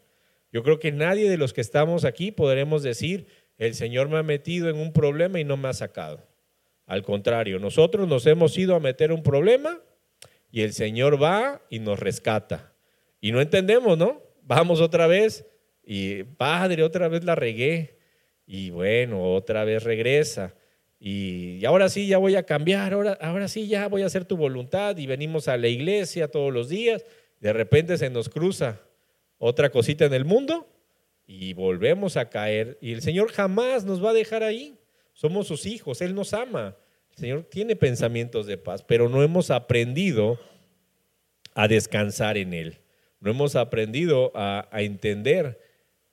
Yo 0.52 0.62
creo 0.62 0.78
que 0.78 0.92
nadie 0.92 1.28
de 1.28 1.36
los 1.36 1.52
que 1.52 1.62
estamos 1.62 2.04
aquí 2.04 2.30
podremos 2.30 2.84
decir, 2.84 3.26
el 3.58 3.74
Señor 3.74 4.08
me 4.08 4.18
ha 4.18 4.22
metido 4.22 4.70
en 4.70 4.76
un 4.76 4.92
problema 4.92 5.40
y 5.40 5.44
no 5.44 5.56
me 5.56 5.66
ha 5.66 5.72
sacado. 5.72 6.28
Al 6.86 7.02
contrario, 7.02 7.58
nosotros 7.58 8.06
nos 8.06 8.24
hemos 8.26 8.56
ido 8.56 8.76
a 8.76 8.80
meter 8.80 9.10
un 9.10 9.24
problema 9.24 9.80
y 10.52 10.60
el 10.60 10.72
Señor 10.72 11.20
va 11.20 11.60
y 11.70 11.80
nos 11.80 11.98
rescata. 11.98 12.72
Y 13.20 13.32
no 13.32 13.40
entendemos, 13.40 13.98
¿no? 13.98 14.22
Vamos 14.42 14.80
otra 14.80 15.08
vez 15.08 15.44
y 15.86 16.24
Padre, 16.24 16.82
otra 16.82 17.08
vez 17.08 17.24
la 17.24 17.34
regué. 17.34 17.96
Y 18.46 18.70
bueno, 18.70 19.32
otra 19.32 19.64
vez 19.64 19.84
regresa. 19.84 20.54
Y, 21.00 21.64
ahora 21.64 21.88
sí, 21.88 22.06
ya 22.06 22.18
voy 22.18 22.36
a 22.36 22.44
cambiar, 22.44 22.92
ahora, 22.92 23.18
ahora 23.20 23.48
sí, 23.48 23.66
ya 23.68 23.88
voy 23.88 24.02
a 24.02 24.06
hacer 24.06 24.24
tu 24.24 24.36
voluntad. 24.36 24.96
Y 24.98 25.06
venimos 25.06 25.48
a 25.48 25.56
la 25.56 25.68
iglesia 25.68 26.28
todos 26.28 26.52
los 26.52 26.68
días. 26.68 27.04
De 27.40 27.52
repente 27.52 27.96
se 27.96 28.10
nos 28.10 28.28
cruza 28.28 28.80
otra 29.38 29.70
cosita 29.70 30.04
en 30.04 30.14
el 30.14 30.24
mundo 30.24 30.66
y 31.26 31.52
volvemos 31.54 32.16
a 32.16 32.28
caer. 32.28 32.78
Y 32.80 32.92
el 32.92 33.02
Señor 33.02 33.30
jamás 33.32 33.84
nos 33.84 34.04
va 34.04 34.10
a 34.10 34.14
dejar 34.14 34.42
ahí. 34.42 34.78
Somos 35.12 35.46
sus 35.46 35.66
hijos, 35.66 36.00
Él 36.00 36.14
nos 36.14 36.34
ama. 36.34 36.76
El 37.10 37.16
Señor 37.16 37.44
tiene 37.44 37.76
pensamientos 37.76 38.46
de 38.46 38.58
paz, 38.58 38.82
pero 38.82 39.08
no 39.08 39.22
hemos 39.22 39.50
aprendido 39.50 40.38
a 41.54 41.68
descansar 41.68 42.36
en 42.36 42.52
Él. 42.52 42.78
No 43.20 43.30
hemos 43.30 43.56
aprendido 43.56 44.30
a, 44.34 44.68
entender 44.72 45.58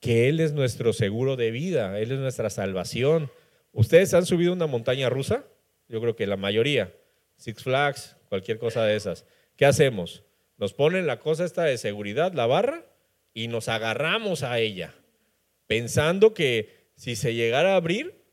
que 0.04 0.28
Él 0.28 0.40
es 0.40 0.52
nuestro 0.52 0.92
seguro 0.92 1.36
de 1.36 1.50
vida, 1.50 1.98
Él 1.98 2.12
es 2.12 2.18
nuestra 2.18 2.50
salvación. 2.50 3.30
¿Ustedes 3.72 4.12
han 4.12 4.26
subido 4.26 4.52
una 4.52 4.66
montaña 4.66 5.08
rusa? 5.08 5.46
Yo 5.88 5.98
creo 6.02 6.14
que 6.14 6.26
la 6.26 6.36
mayoría. 6.36 6.92
Six 7.38 7.62
Flags, 7.62 8.18
cualquier 8.28 8.58
cosa 8.58 8.84
de 8.84 8.96
esas. 8.96 9.24
¿Qué 9.56 9.64
hacemos? 9.64 10.22
Nos 10.58 10.74
ponen 10.74 11.06
la 11.06 11.20
cosa 11.20 11.46
esta 11.46 11.64
de 11.64 11.78
seguridad, 11.78 12.34
la 12.34 12.44
barra, 12.44 12.84
y 13.32 13.48
nos 13.48 13.68
agarramos 13.68 14.42
a 14.42 14.58
ella, 14.58 14.94
pensando 15.66 16.34
que 16.34 16.90
si 16.96 17.16
se 17.16 17.32
llegara 17.32 17.72
a 17.72 17.76
abrir, 17.76 18.24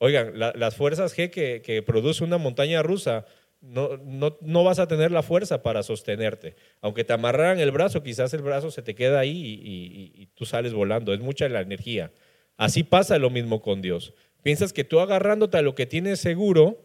Oigan, 0.00 0.38
las 0.38 0.76
fuerzas 0.76 1.16
G 1.16 1.30
que, 1.30 1.82
produce 1.82 2.22
una 2.22 2.38
montaña 2.38 2.82
rusa, 2.82 3.26
no, 3.60 3.98
no, 4.40 4.64
vas 4.64 4.78
a 4.78 4.86
tener 4.86 5.10
la 5.10 5.22
fuerza 5.22 5.62
para 5.62 5.82
sostenerte. 5.82 6.54
Aunque 6.80 7.04
te 7.04 7.12
amarraran 7.12 7.58
el 7.58 7.72
brazo, 7.72 8.02
quizás 8.02 8.32
el 8.34 8.42
brazo 8.42 8.70
se 8.70 8.82
te 8.82 8.94
queda 8.94 9.18
ahí 9.18 9.60
y, 9.62 10.26
tú 10.34 10.44
sales 10.44 10.72
volando. 10.72 11.12
Es 11.12 11.20
mucha 11.20 11.48
la 11.48 11.60
energía. 11.60 12.12
Así 12.56 12.84
pasa 12.84 13.18
lo 13.18 13.30
mismo 13.30 13.60
con 13.60 13.82
Dios. 13.82 14.14
Piensas 14.42 14.72
que 14.72 14.84
tú 14.84 15.00
agarrándote 15.00 15.58
a 15.58 15.62
lo 15.62 15.74
que 15.74 15.86
tienes 15.86 16.20
seguro, 16.20 16.78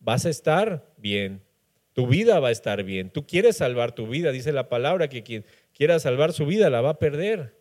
vas 0.00 0.26
a 0.26 0.30
estar 0.30 0.92
bien. 0.96 1.42
Tu 1.92 2.06
vida 2.06 2.40
va 2.40 2.48
a 2.48 2.52
estar 2.52 2.82
bien. 2.82 3.10
Tú 3.10 3.26
quieres 3.26 3.56
salvar 3.56 3.92
tu 3.92 4.08
vida. 4.08 4.32
Dice 4.32 4.52
la 4.52 4.68
palabra 4.68 5.08
que 5.08 5.22
quien 5.22 5.44
quiera 5.72 5.98
salvar 5.98 6.32
su 6.32 6.46
vida 6.46 6.70
la 6.70 6.80
va 6.80 6.90
a 6.90 6.98
perder. 6.98 7.56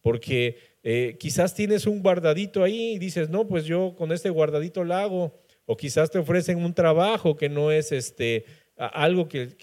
Porque 0.00 0.58
eh, 0.82 1.16
quizás 1.18 1.54
tienes 1.54 1.86
un 1.86 2.02
guardadito 2.02 2.62
ahí 2.62 2.92
y 2.94 2.98
dices, 2.98 3.28
no, 3.28 3.46
pues 3.46 3.64
yo 3.64 3.94
con 3.96 4.12
este 4.12 4.30
guardadito 4.30 4.84
lo 4.84 4.94
hago. 4.94 5.40
O 5.70 5.76
quizás 5.76 6.10
te 6.10 6.18
ofrecen 6.18 6.64
un 6.64 6.72
trabajo 6.72 7.36
que 7.36 7.50
no 7.50 7.70
es 7.70 7.92
este, 7.92 8.46
algo 8.78 9.28
que, 9.28 9.54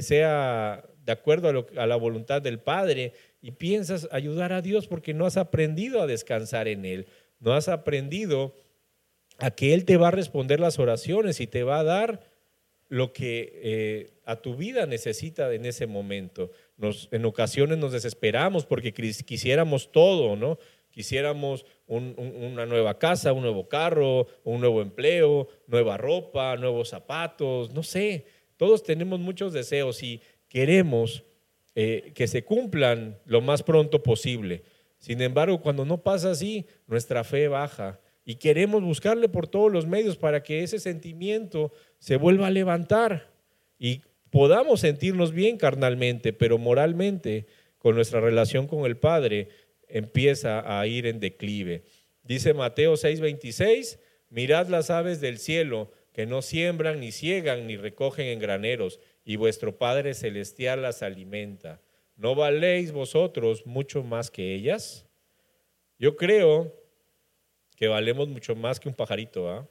sea 0.00 0.84
de 1.04 1.10
acuerdo 1.10 1.66
a, 1.76 1.82
a 1.82 1.86
la 1.88 1.96
voluntad 1.96 2.40
del 2.40 2.60
Padre 2.60 3.14
y 3.42 3.50
piensas 3.50 4.06
ayudar 4.12 4.52
a 4.52 4.62
Dios 4.62 4.86
porque 4.86 5.12
no 5.12 5.26
has 5.26 5.36
aprendido 5.36 6.02
a 6.02 6.06
descansar 6.06 6.68
en 6.68 6.84
Él. 6.84 7.08
No 7.40 7.52
has 7.52 7.68
aprendido 7.68 8.54
a 9.38 9.50
que 9.50 9.74
Él 9.74 9.84
te 9.84 9.96
va 9.96 10.08
a 10.08 10.12
responder 10.12 10.60
las 10.60 10.78
oraciones 10.78 11.40
y 11.40 11.48
te 11.48 11.64
va 11.64 11.80
a 11.80 11.84
dar 11.84 12.20
lo 12.88 13.12
que 13.12 13.60
eh, 13.64 14.10
a 14.24 14.36
tu 14.36 14.54
vida 14.54 14.86
necesita 14.86 15.52
en 15.52 15.66
ese 15.66 15.88
momento. 15.88 16.52
Nos, 16.76 17.08
en 17.10 17.24
ocasiones 17.24 17.78
nos 17.78 17.90
desesperamos 17.90 18.66
porque 18.66 18.92
quisiéramos 18.92 19.90
todo, 19.90 20.36
¿no? 20.36 20.58
Quisiéramos 20.92 21.66
una 21.90 22.66
nueva 22.66 22.98
casa, 22.98 23.32
un 23.32 23.42
nuevo 23.42 23.68
carro, 23.68 24.26
un 24.44 24.60
nuevo 24.60 24.80
empleo, 24.80 25.48
nueva 25.66 25.96
ropa, 25.96 26.56
nuevos 26.56 26.88
zapatos, 26.88 27.72
no 27.72 27.82
sé. 27.82 28.26
Todos 28.56 28.82
tenemos 28.82 29.18
muchos 29.18 29.52
deseos 29.52 30.02
y 30.02 30.20
queremos 30.48 31.24
eh, 31.74 32.12
que 32.14 32.26
se 32.26 32.44
cumplan 32.44 33.18
lo 33.24 33.40
más 33.40 33.62
pronto 33.62 34.02
posible. 34.02 34.62
Sin 34.98 35.20
embargo, 35.20 35.62
cuando 35.62 35.84
no 35.84 36.02
pasa 36.02 36.30
así, 36.30 36.66
nuestra 36.86 37.24
fe 37.24 37.48
baja 37.48 38.00
y 38.24 38.36
queremos 38.36 38.82
buscarle 38.82 39.28
por 39.28 39.48
todos 39.48 39.72
los 39.72 39.86
medios 39.86 40.16
para 40.16 40.42
que 40.42 40.62
ese 40.62 40.78
sentimiento 40.78 41.72
se 41.98 42.16
vuelva 42.16 42.48
a 42.48 42.50
levantar 42.50 43.30
y 43.78 44.02
podamos 44.30 44.80
sentirnos 44.80 45.32
bien 45.32 45.56
carnalmente, 45.56 46.32
pero 46.32 46.58
moralmente, 46.58 47.46
con 47.78 47.94
nuestra 47.94 48.20
relación 48.20 48.66
con 48.66 48.84
el 48.84 48.98
Padre, 48.98 49.48
empieza 49.92 50.78
a 50.78 50.86
ir 50.86 51.06
en 51.06 51.20
declive. 51.20 51.84
Dice 52.22 52.54
Mateo 52.54 52.96
6:26, 52.96 53.98
mirad 54.28 54.68
las 54.68 54.90
aves 54.90 55.20
del 55.20 55.38
cielo, 55.38 55.90
que 56.12 56.26
no 56.26 56.42
siembran, 56.42 57.00
ni 57.00 57.12
ciegan, 57.12 57.66
ni 57.66 57.76
recogen 57.76 58.26
en 58.26 58.40
graneros, 58.40 59.00
y 59.24 59.36
vuestro 59.36 59.78
Padre 59.78 60.14
Celestial 60.14 60.82
las 60.82 61.02
alimenta. 61.02 61.80
¿No 62.16 62.34
valéis 62.34 62.92
vosotros 62.92 63.64
mucho 63.64 64.02
más 64.02 64.30
que 64.30 64.54
ellas? 64.54 65.06
Yo 65.98 66.16
creo 66.16 66.76
que 67.76 67.88
valemos 67.88 68.28
mucho 68.28 68.54
más 68.54 68.78
que 68.78 68.90
un 68.90 68.94
pajarito. 68.94 69.48
¿ah? 69.48 69.66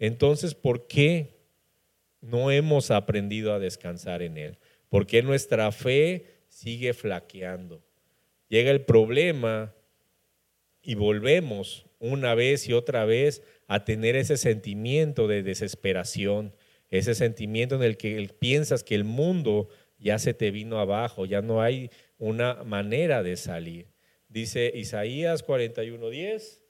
Entonces, 0.00 0.54
¿por 0.54 0.88
qué 0.88 1.36
no 2.20 2.50
hemos 2.50 2.90
aprendido 2.90 3.52
a 3.52 3.60
descansar 3.60 4.22
en 4.22 4.36
Él? 4.36 4.58
¿Por 4.88 5.06
qué 5.06 5.22
nuestra 5.22 5.70
fe 5.70 6.40
sigue 6.48 6.92
flaqueando? 6.92 7.83
Llega 8.54 8.70
el 8.70 8.82
problema 8.82 9.74
y 10.80 10.94
volvemos 10.94 11.86
una 11.98 12.36
vez 12.36 12.68
y 12.68 12.72
otra 12.72 13.04
vez 13.04 13.42
a 13.66 13.84
tener 13.84 14.14
ese 14.14 14.36
sentimiento 14.36 15.26
de 15.26 15.42
desesperación, 15.42 16.54
ese 16.88 17.16
sentimiento 17.16 17.74
en 17.74 17.82
el 17.82 17.96
que 17.96 18.30
piensas 18.38 18.84
que 18.84 18.94
el 18.94 19.02
mundo 19.02 19.70
ya 19.98 20.20
se 20.20 20.34
te 20.34 20.52
vino 20.52 20.78
abajo, 20.78 21.26
ya 21.26 21.42
no 21.42 21.62
hay 21.62 21.90
una 22.16 22.62
manera 22.62 23.24
de 23.24 23.36
salir. 23.36 23.88
Dice 24.28 24.70
Isaías 24.72 25.44
41:10, 25.44 26.60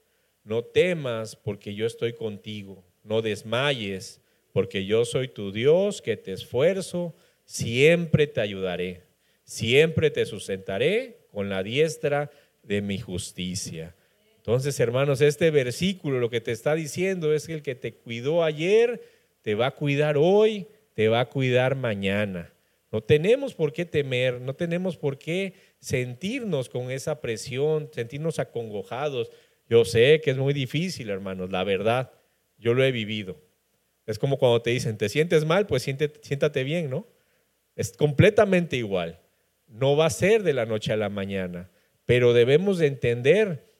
no 0.42 0.64
temas 0.64 1.36
porque 1.36 1.74
yo 1.74 1.84
estoy 1.84 2.14
contigo, 2.14 2.82
no 3.02 3.20
desmayes 3.20 4.22
porque 4.54 4.86
yo 4.86 5.04
soy 5.04 5.28
tu 5.28 5.52
Dios 5.52 6.00
que 6.00 6.16
te 6.16 6.32
esfuerzo, 6.32 7.14
siempre 7.44 8.26
te 8.26 8.40
ayudaré, 8.40 9.02
siempre 9.44 10.10
te 10.10 10.24
sustentaré 10.24 11.23
con 11.34 11.50
la 11.50 11.62
diestra 11.62 12.30
de 12.62 12.80
mi 12.80 12.98
justicia. 12.98 13.94
Entonces, 14.36 14.78
hermanos, 14.80 15.20
este 15.20 15.50
versículo 15.50 16.20
lo 16.20 16.30
que 16.30 16.40
te 16.40 16.52
está 16.52 16.74
diciendo 16.74 17.34
es 17.34 17.46
que 17.46 17.54
el 17.54 17.62
que 17.62 17.74
te 17.74 17.94
cuidó 17.94 18.44
ayer, 18.44 19.02
te 19.42 19.54
va 19.54 19.66
a 19.66 19.70
cuidar 19.72 20.16
hoy, 20.16 20.66
te 20.94 21.08
va 21.08 21.20
a 21.20 21.28
cuidar 21.28 21.74
mañana. 21.74 22.52
No 22.92 23.02
tenemos 23.02 23.54
por 23.54 23.72
qué 23.72 23.84
temer, 23.84 24.40
no 24.40 24.54
tenemos 24.54 24.96
por 24.96 25.18
qué 25.18 25.54
sentirnos 25.80 26.68
con 26.68 26.90
esa 26.90 27.20
presión, 27.20 27.90
sentirnos 27.92 28.38
acongojados. 28.38 29.30
Yo 29.68 29.84
sé 29.84 30.20
que 30.22 30.30
es 30.30 30.36
muy 30.36 30.54
difícil, 30.54 31.10
hermanos, 31.10 31.50
la 31.50 31.64
verdad, 31.64 32.12
yo 32.56 32.72
lo 32.72 32.84
he 32.84 32.92
vivido. 32.92 33.40
Es 34.06 34.18
como 34.18 34.38
cuando 34.38 34.62
te 34.62 34.70
dicen, 34.70 34.96
te 34.96 35.08
sientes 35.08 35.44
mal, 35.44 35.66
pues 35.66 35.82
siéntate 35.82 36.62
bien, 36.64 36.90
¿no? 36.90 37.08
Es 37.74 37.96
completamente 37.96 38.76
igual. 38.76 39.20
No 39.66 39.96
va 39.96 40.06
a 40.06 40.10
ser 40.10 40.42
de 40.42 40.52
la 40.52 40.66
noche 40.66 40.92
a 40.92 40.96
la 40.96 41.08
mañana, 41.08 41.70
pero 42.04 42.32
debemos 42.32 42.78
de 42.78 42.86
entender 42.86 43.74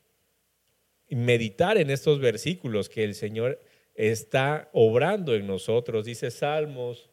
meditar 1.11 1.79
en 1.79 1.91
estos 1.91 2.19
versículos 2.19 2.89
que 2.89 3.05
el 3.05 3.15
Señor 3.15 3.61
está 3.95 4.69
obrando 4.73 5.35
en 5.35 5.47
nosotros. 5.47 6.05
Dice 6.05 6.31
Salmos, 6.31 7.11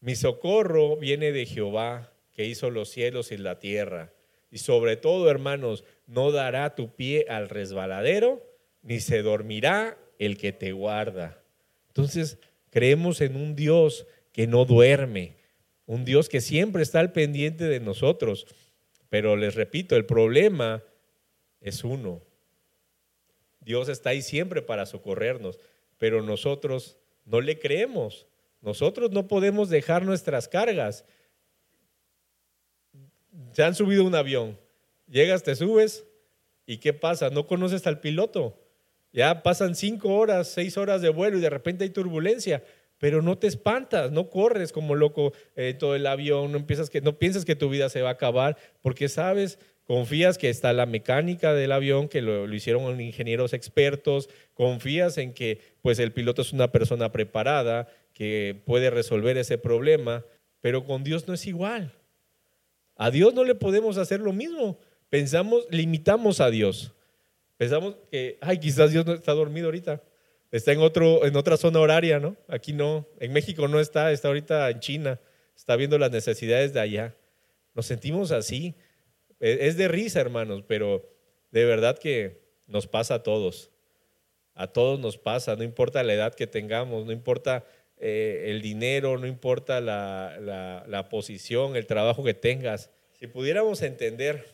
mi 0.00 0.14
socorro 0.14 0.96
viene 0.96 1.32
de 1.32 1.46
Jehová, 1.46 2.12
que 2.32 2.46
hizo 2.46 2.70
los 2.70 2.90
cielos 2.90 3.32
y 3.32 3.38
la 3.38 3.58
tierra. 3.58 4.12
Y 4.50 4.58
sobre 4.58 4.96
todo, 4.96 5.30
hermanos, 5.30 5.84
no 6.06 6.32
dará 6.32 6.74
tu 6.74 6.94
pie 6.94 7.26
al 7.28 7.48
resbaladero, 7.48 8.42
ni 8.82 9.00
se 9.00 9.22
dormirá 9.22 9.98
el 10.18 10.36
que 10.36 10.52
te 10.52 10.72
guarda. 10.72 11.42
Entonces, 11.88 12.38
creemos 12.70 13.20
en 13.20 13.36
un 13.36 13.54
Dios 13.54 14.06
que 14.32 14.46
no 14.46 14.64
duerme, 14.64 15.36
un 15.90 16.04
Dios 16.04 16.28
que 16.28 16.40
siempre 16.40 16.84
está 16.84 17.00
al 17.00 17.10
pendiente 17.10 17.64
de 17.64 17.80
nosotros. 17.80 18.46
Pero 19.08 19.34
les 19.34 19.56
repito, 19.56 19.96
el 19.96 20.06
problema 20.06 20.84
es 21.60 21.82
uno, 21.82 22.22
Dios 23.58 23.88
está 23.88 24.10
ahí 24.10 24.22
siempre 24.22 24.62
para 24.62 24.86
socorrernos, 24.86 25.58
pero 25.98 26.22
nosotros 26.22 26.96
no 27.24 27.40
le 27.40 27.58
creemos. 27.58 28.28
Nosotros 28.60 29.10
no 29.10 29.26
podemos 29.26 29.68
dejar 29.68 30.04
nuestras 30.04 30.46
cargas. 30.46 31.04
Se 33.50 33.64
han 33.64 33.74
subido 33.74 34.04
un 34.04 34.14
avión, 34.14 34.56
llegas, 35.08 35.42
te 35.42 35.56
subes 35.56 36.04
y 36.66 36.78
¿qué 36.78 36.92
pasa? 36.92 37.30
No 37.30 37.48
conoces 37.48 37.84
al 37.88 37.98
piloto. 37.98 38.56
Ya 39.12 39.42
pasan 39.42 39.74
cinco 39.74 40.14
horas, 40.14 40.46
seis 40.52 40.76
horas 40.76 41.02
de 41.02 41.08
vuelo 41.08 41.36
y 41.36 41.40
de 41.40 41.50
repente 41.50 41.82
hay 41.82 41.90
turbulencia, 41.90 42.62
pero 43.00 43.22
no 43.22 43.36
te 43.36 43.48
espantas, 43.48 44.12
no 44.12 44.30
corres 44.30 44.70
como 44.70 44.94
loco 44.94 45.32
en 45.56 45.76
todo 45.78 45.96
el 45.96 46.06
avión, 46.06 46.52
no, 46.52 46.58
empiezas 46.58 46.88
que, 46.88 47.00
no 47.00 47.18
piensas 47.18 47.44
que 47.44 47.56
tu 47.56 47.68
vida 47.68 47.88
se 47.88 48.02
va 48.02 48.10
a 48.10 48.12
acabar, 48.12 48.56
porque 48.82 49.08
sabes 49.08 49.58
Confías 49.90 50.38
que 50.38 50.50
está 50.50 50.72
la 50.72 50.86
mecánica 50.86 51.52
del 51.52 51.72
avión, 51.72 52.06
que 52.06 52.22
lo, 52.22 52.46
hicieron 52.54 53.00
ingenieros 53.00 53.52
expertos, 53.52 54.30
confías 54.54 55.18
en 55.18 55.34
que 55.34 55.62
pues 55.82 55.98
el 55.98 56.12
piloto 56.12 56.42
es 56.42 56.52
una 56.52 56.70
persona 56.70 57.10
preparada, 57.10 57.88
que 58.12 58.62
puede 58.64 58.90
resolver 58.90 59.36
ese 59.36 59.58
problema, 59.58 60.24
pero 60.60 60.84
con 60.84 61.02
Dios 61.02 61.26
no 61.26 61.34
es 61.34 61.44
igual. 61.44 61.92
A 62.94 63.10
Dios 63.10 63.34
no 63.34 63.42
le 63.42 63.56
podemos 63.56 63.96
hacer 63.96 64.20
lo 64.20 64.32
mismo. 64.32 64.78
Pensamos, 65.08 65.66
limitamos 65.70 66.40
a 66.40 66.50
Dios. 66.50 66.92
Pensamos 67.56 67.96
que, 68.12 68.38
ay, 68.42 68.58
quizás 68.58 68.92
Dios 68.92 69.04
no 69.04 69.14
está 69.14 69.32
dormido 69.32 69.66
ahorita. 69.66 70.00
Está 70.50 70.72
en, 70.72 70.80
otro, 70.80 71.24
en 71.24 71.36
otra 71.36 71.56
zona 71.56 71.78
horaria, 71.78 72.18
¿no? 72.18 72.36
Aquí 72.48 72.72
no. 72.72 73.08
En 73.20 73.32
México 73.32 73.68
no 73.68 73.78
está, 73.78 74.10
está 74.10 74.28
ahorita 74.28 74.68
en 74.70 74.80
China. 74.80 75.20
Está 75.56 75.76
viendo 75.76 75.96
las 75.96 76.10
necesidades 76.10 76.72
de 76.72 76.80
allá. 76.80 77.14
Nos 77.74 77.86
sentimos 77.86 78.32
así. 78.32 78.74
Es 79.38 79.76
de 79.76 79.88
risa, 79.88 80.20
hermanos, 80.20 80.64
pero 80.66 81.08
de 81.52 81.64
verdad 81.64 81.98
que 81.98 82.42
nos 82.66 82.88
pasa 82.88 83.14
a 83.14 83.22
todos. 83.22 83.70
A 84.54 84.66
todos 84.66 84.98
nos 84.98 85.18
pasa, 85.18 85.54
no 85.56 85.62
importa 85.62 86.02
la 86.02 86.14
edad 86.14 86.34
que 86.34 86.46
tengamos, 86.46 87.06
no 87.06 87.12
importa 87.12 87.64
eh, 87.96 88.46
el 88.48 88.60
dinero, 88.60 89.16
no 89.18 89.26
importa 89.26 89.80
la, 89.80 90.84
la 90.86 91.08
posición, 91.08 91.76
el 91.76 91.86
trabajo 91.86 92.24
que 92.24 92.34
tengas. 92.34 92.90
Si 93.18 93.28
pudiéramos 93.28 93.82
entender 93.82 94.46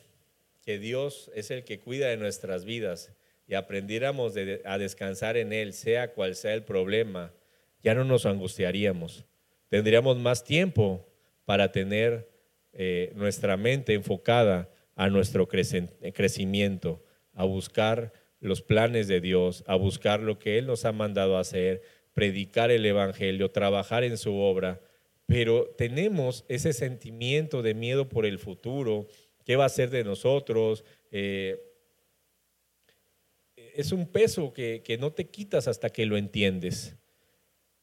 que 0.63 0.77
Dios 0.77 1.31
es 1.33 1.49
el 1.51 1.63
que 1.63 1.79
cuida 1.79 2.07
de 2.07 2.17
nuestras 2.17 2.63
vidas 2.65 3.11
y 3.47 3.55
aprendiéramos 3.55 4.33
a 4.65 4.77
descansar 4.77 5.37
en 5.37 5.53
Él, 5.53 5.73
sea 5.73 6.13
cual 6.13 6.35
sea 6.35 6.53
el 6.53 6.63
problema, 6.63 7.33
ya 7.81 7.95
no 7.95 8.03
nos 8.03 8.25
angustiaríamos. 8.25 9.25
Tendríamos 9.69 10.17
más 10.17 10.43
tiempo 10.43 11.07
para 11.45 11.71
tener 11.71 12.29
eh, 12.73 13.13
nuestra 13.15 13.55
mente 13.55 13.93
enfocada 13.93 14.69
a 14.95 15.09
nuestro 15.09 15.47
crecimiento, 15.47 17.03
a 17.33 17.45
buscar 17.45 18.11
los 18.39 18.61
planes 18.61 19.07
de 19.07 19.21
Dios, 19.21 19.63
a 19.67 19.75
buscar 19.75 20.19
lo 20.21 20.39
que 20.39 20.57
Él 20.57 20.67
nos 20.67 20.85
ha 20.85 20.91
mandado 20.91 21.37
a 21.37 21.41
hacer, 21.41 21.81
predicar 22.13 22.71
el 22.71 22.85
Evangelio, 22.85 23.51
trabajar 23.51 24.03
en 24.03 24.17
su 24.17 24.35
obra, 24.35 24.81
pero 25.25 25.67
tenemos 25.77 26.45
ese 26.47 26.73
sentimiento 26.73 27.61
de 27.61 27.73
miedo 27.73 28.09
por 28.09 28.25
el 28.25 28.39
futuro, 28.39 29.07
qué 29.45 29.55
va 29.55 29.65
a 29.65 29.69
ser 29.69 29.89
de 29.89 30.03
nosotros. 30.03 30.83
Eh, 31.11 31.66
es 33.79 33.91
un 33.91 34.07
peso 34.07 34.53
que, 34.53 34.81
que 34.83 34.97
no 34.97 35.11
te 35.11 35.29
quitas 35.29 35.67
hasta 35.67 35.89
que 35.89 36.05
lo 36.05 36.17
entiendes. 36.17 36.95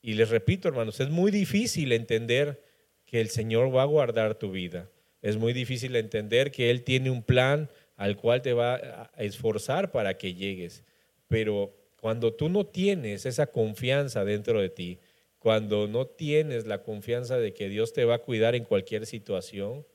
Y 0.03 0.15
les 0.15 0.29
repito, 0.29 0.69
hermanos, 0.69 1.01
es 1.01 1.09
muy 1.09 1.31
difícil 1.31 1.93
entender 1.93 2.63
que 3.07 3.21
el 3.21 3.31
Señor 3.31 3.75
va 3.75 3.83
a 3.83 3.87
guardar 3.87 4.35
tu 4.35 4.51
vida 4.51 4.91
es 5.25 5.39
muy 5.39 5.55
difícil 5.55 5.97
entender 5.97 6.51
que 6.51 6.71
Él 6.71 6.83
tiene 6.83 7.11
un 7.11 7.23
plan 7.23 7.71
al 7.97 8.19
cual 8.19 8.43
te 8.43 8.53
va 8.53 8.75
a 8.75 9.11
esforzar 9.25 9.91
para 9.91 10.19
que 10.19 10.35
llegues. 10.35 10.85
Pero 11.29 11.75
cuando 11.99 12.35
tú 12.35 12.51
no 12.51 12.67
tienes 12.67 13.25
esa 13.25 13.47
confianza 13.47 14.27
dentro 14.27 14.61
de 14.61 14.69
ti, 14.69 14.99
cuando 15.39 15.89
no 15.89 16.07
tienes 16.07 16.67
la 16.67 16.83
confianza 16.83 17.39
de 17.39 17.55
que 17.55 17.71
Dios 17.71 17.95
te 17.95 18.05
va 18.05 18.17
a 18.17 18.19
cuidar 18.19 18.55
en 18.55 18.65
cualquier 18.65 19.07
situación, 19.07 19.87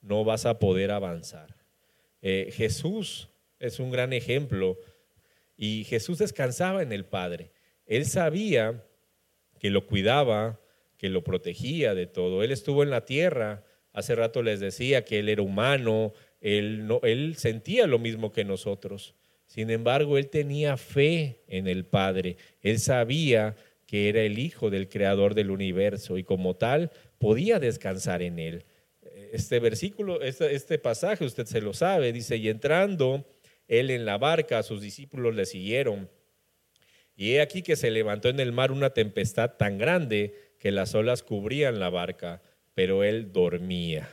no 0.00 0.24
vas 0.24 0.46
a 0.46 0.58
poder 0.58 0.90
avanzar. 0.90 1.54
Eh, 2.20 2.50
Jesús 2.52 3.28
es 3.60 3.78
un 3.78 3.92
gran 3.92 4.12
ejemplo 4.12 4.80
y 5.62 5.84
Jesús 5.84 6.18
descansaba 6.18 6.82
en 6.82 6.92
el 6.92 7.04
Padre. 7.04 7.52
Él 7.86 8.06
sabía 8.06 8.84
que 9.58 9.70
lo 9.70 9.86
cuidaba, 9.86 10.60
que 10.96 11.08
lo 11.08 11.22
protegía 11.22 11.94
de 11.94 12.06
todo. 12.06 12.42
Él 12.42 12.50
estuvo 12.50 12.82
en 12.82 12.90
la 12.90 13.04
tierra 13.04 13.64
Hace 13.92 14.14
rato 14.14 14.42
les 14.42 14.60
decía 14.60 15.04
que 15.04 15.18
él 15.18 15.28
era 15.28 15.42
humano, 15.42 16.12
él, 16.40 16.86
no, 16.86 17.00
él 17.02 17.36
sentía 17.36 17.86
lo 17.86 17.98
mismo 17.98 18.32
que 18.32 18.44
nosotros. 18.44 19.14
Sin 19.46 19.68
embargo, 19.70 20.16
él 20.16 20.28
tenía 20.28 20.78
fe 20.78 21.42
en 21.46 21.68
el 21.68 21.84
Padre. 21.84 22.36
Él 22.62 22.78
sabía 22.78 23.54
que 23.86 24.08
era 24.08 24.22
el 24.22 24.38
Hijo 24.38 24.70
del 24.70 24.88
Creador 24.88 25.34
del 25.34 25.50
universo 25.50 26.16
y 26.16 26.24
como 26.24 26.56
tal 26.56 26.90
podía 27.18 27.58
descansar 27.58 28.22
en 28.22 28.38
él. 28.38 28.64
este 29.32 29.60
versículo, 29.60 30.22
este, 30.22 30.54
este 30.54 30.78
pasaje, 30.78 31.24
usted 31.24 31.44
se 31.44 31.60
lo 31.60 31.74
sabe, 31.74 32.12
dice, 32.12 32.36
y 32.38 32.48
entrando 32.48 33.26
él 33.72 33.90
en 33.90 34.04
la 34.04 34.18
barca, 34.18 34.62
sus 34.62 34.82
discípulos 34.82 35.34
le 35.34 35.46
siguieron. 35.46 36.10
Y 37.16 37.32
he 37.32 37.40
aquí 37.40 37.62
que 37.62 37.74
se 37.74 37.90
levantó 37.90 38.28
en 38.28 38.38
el 38.38 38.52
mar 38.52 38.70
una 38.70 38.90
tempestad 38.90 39.52
tan 39.56 39.78
grande 39.78 40.34
que 40.58 40.70
las 40.72 40.94
olas 40.94 41.22
cubrían 41.22 41.80
la 41.80 41.88
barca, 41.88 42.42
pero 42.74 43.02
él 43.02 43.32
dormía. 43.32 44.10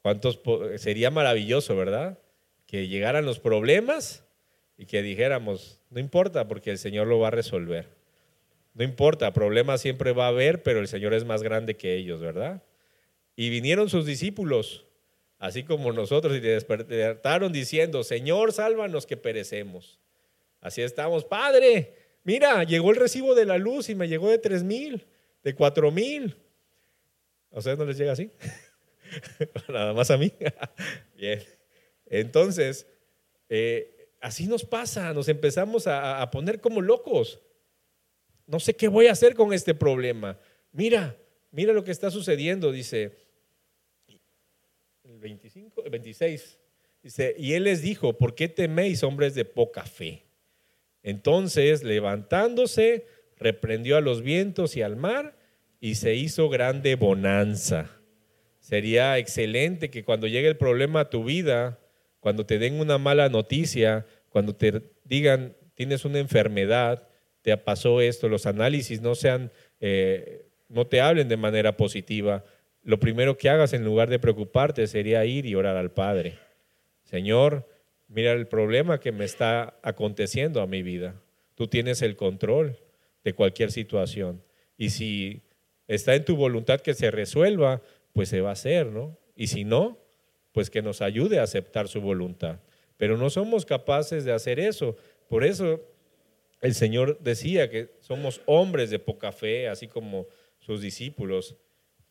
¿Cuántos 0.00 0.40
sería 0.76 1.10
maravilloso, 1.10 1.76
verdad? 1.76 2.18
Que 2.66 2.88
llegaran 2.88 3.26
los 3.26 3.38
problemas 3.38 4.24
y 4.78 4.86
que 4.86 5.02
dijéramos, 5.02 5.80
no 5.90 6.00
importa 6.00 6.48
porque 6.48 6.70
el 6.70 6.78
Señor 6.78 7.06
lo 7.06 7.18
va 7.18 7.28
a 7.28 7.32
resolver. 7.32 7.88
No 8.72 8.82
importa, 8.82 9.34
problemas 9.34 9.82
siempre 9.82 10.12
va 10.12 10.24
a 10.24 10.28
haber, 10.28 10.62
pero 10.62 10.80
el 10.80 10.88
Señor 10.88 11.12
es 11.12 11.26
más 11.26 11.42
grande 11.42 11.76
que 11.76 11.96
ellos, 11.96 12.20
¿verdad? 12.20 12.62
Y 13.36 13.50
vinieron 13.50 13.90
sus 13.90 14.06
discípulos, 14.06 14.86
así 15.38 15.64
como 15.64 15.92
nosotros, 15.92 16.36
y 16.36 16.40
despertaron 16.40 17.52
diciendo, 17.52 18.02
Señor, 18.04 18.52
sálvanos 18.52 19.06
que 19.06 19.16
perecemos. 19.16 19.98
Así 20.60 20.82
estamos, 20.82 21.24
Padre, 21.24 21.94
mira, 22.24 22.64
llegó 22.64 22.90
el 22.90 22.96
recibo 22.96 23.34
de 23.34 23.44
la 23.44 23.58
luz 23.58 23.88
y 23.88 23.94
me 23.94 24.08
llegó 24.08 24.28
de 24.28 24.38
tres 24.38 24.62
mil, 24.62 25.06
de 25.44 25.54
cuatro 25.54 25.90
mil. 25.90 26.36
¿A 27.52 27.58
ustedes 27.58 27.78
no 27.78 27.84
les 27.84 27.96
llega 27.96 28.12
así? 28.12 28.30
Nada 29.68 29.92
más 29.92 30.10
a 30.10 30.16
mí. 30.16 30.32
Bien. 31.16 31.42
Entonces, 32.06 32.86
eh, 33.48 34.10
así 34.20 34.46
nos 34.46 34.64
pasa, 34.64 35.12
nos 35.12 35.28
empezamos 35.28 35.86
a, 35.86 36.28
poner 36.30 36.60
como 36.60 36.80
locos. 36.80 37.40
No 38.46 38.60
sé 38.60 38.74
qué 38.74 38.88
voy 38.88 39.06
a 39.06 39.12
hacer 39.12 39.34
con 39.34 39.52
este 39.52 39.74
problema. 39.74 40.38
Mira, 40.72 41.16
mira 41.50 41.72
lo 41.72 41.84
que 41.84 41.90
está 41.90 42.10
sucediendo, 42.10 42.72
dice 42.72 43.16
el 45.18 45.22
25, 45.22 45.84
el 45.84 45.90
26. 45.90 46.58
Dice, 47.02 47.34
y 47.36 47.54
él 47.54 47.64
les 47.64 47.82
dijo, 47.82 48.16
¿por 48.16 48.34
qué 48.34 48.48
teméis 48.48 49.02
hombres 49.02 49.34
de 49.34 49.44
poca 49.44 49.82
fe? 49.82 50.26
Entonces, 51.02 51.82
levantándose, 51.82 53.06
reprendió 53.36 53.96
a 53.96 54.00
los 54.00 54.22
vientos 54.22 54.76
y 54.76 54.82
al 54.82 54.96
mar 54.96 55.36
y 55.80 55.96
se 55.96 56.14
hizo 56.14 56.48
grande 56.48 56.94
bonanza. 56.94 57.90
Sería 58.60 59.18
excelente 59.18 59.90
que 59.90 60.04
cuando 60.04 60.26
llegue 60.26 60.48
el 60.48 60.56
problema 60.56 61.00
a 61.00 61.10
tu 61.10 61.24
vida, 61.24 61.78
cuando 62.20 62.46
te 62.46 62.58
den 62.58 62.80
una 62.80 62.98
mala 62.98 63.28
noticia, 63.28 64.06
cuando 64.28 64.54
te 64.54 64.82
digan 65.04 65.56
tienes 65.74 66.04
una 66.04 66.18
enfermedad, 66.18 67.08
te 67.42 67.56
pasó 67.56 68.00
esto, 68.00 68.28
los 68.28 68.46
análisis 68.46 69.00
no 69.00 69.14
sean, 69.14 69.52
eh, 69.80 70.46
no 70.68 70.86
te 70.88 71.00
hablen 71.00 71.28
de 71.28 71.36
manera 71.36 71.76
positiva. 71.76 72.44
Lo 72.82 72.98
primero 73.00 73.36
que 73.36 73.48
hagas 73.48 73.72
en 73.72 73.84
lugar 73.84 74.08
de 74.10 74.18
preocuparte 74.18 74.86
sería 74.86 75.24
ir 75.24 75.46
y 75.46 75.54
orar 75.54 75.76
al 75.76 75.90
Padre. 75.90 76.38
Señor, 77.04 77.68
mira 78.08 78.32
el 78.32 78.46
problema 78.46 79.00
que 79.00 79.12
me 79.12 79.24
está 79.24 79.78
aconteciendo 79.82 80.60
a 80.60 80.66
mi 80.66 80.82
vida. 80.82 81.20
Tú 81.54 81.66
tienes 81.66 82.02
el 82.02 82.16
control 82.16 82.78
de 83.24 83.34
cualquier 83.34 83.72
situación. 83.72 84.42
Y 84.76 84.90
si 84.90 85.42
está 85.86 86.14
en 86.14 86.24
tu 86.24 86.36
voluntad 86.36 86.80
que 86.80 86.94
se 86.94 87.10
resuelva, 87.10 87.82
pues 88.12 88.28
se 88.28 88.40
va 88.40 88.50
a 88.50 88.52
hacer, 88.52 88.86
¿no? 88.86 89.18
Y 89.34 89.48
si 89.48 89.64
no, 89.64 89.98
pues 90.52 90.70
que 90.70 90.82
nos 90.82 91.02
ayude 91.02 91.38
a 91.38 91.44
aceptar 91.44 91.88
su 91.88 92.00
voluntad. 92.00 92.60
Pero 92.96 93.16
no 93.16 93.30
somos 93.30 93.64
capaces 93.64 94.24
de 94.24 94.32
hacer 94.32 94.58
eso. 94.58 94.96
Por 95.28 95.44
eso 95.44 95.80
el 96.60 96.74
Señor 96.74 97.18
decía 97.20 97.70
que 97.70 97.90
somos 98.00 98.40
hombres 98.46 98.90
de 98.90 98.98
poca 98.98 99.32
fe, 99.32 99.68
así 99.68 99.86
como 99.86 100.26
sus 100.58 100.80
discípulos. 100.80 101.56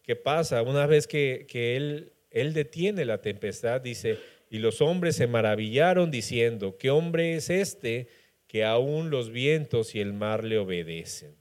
¿Qué 0.08 0.16
pasa? 0.16 0.62
Una 0.62 0.86
vez 0.86 1.06
que, 1.06 1.46
que 1.50 1.76
él, 1.76 2.14
él 2.32 2.54
detiene 2.54 3.04
la 3.04 3.22
tempestad, 3.22 3.82
dice, 3.82 4.18
y 4.50 4.60
los 4.60 4.80
hombres 4.80 5.18
se 5.18 5.28
maravillaron 5.28 6.12
diciendo, 6.12 6.78
¿qué 6.78 6.92
hombre 6.92 7.36
es 7.36 7.50
este 7.50 8.08
que 8.48 8.64
aún 8.64 9.10
los 9.10 9.30
vientos 9.30 9.96
y 9.96 10.00
el 10.00 10.14
mar 10.14 10.46
le 10.46 10.60
obedecen? 10.60 11.36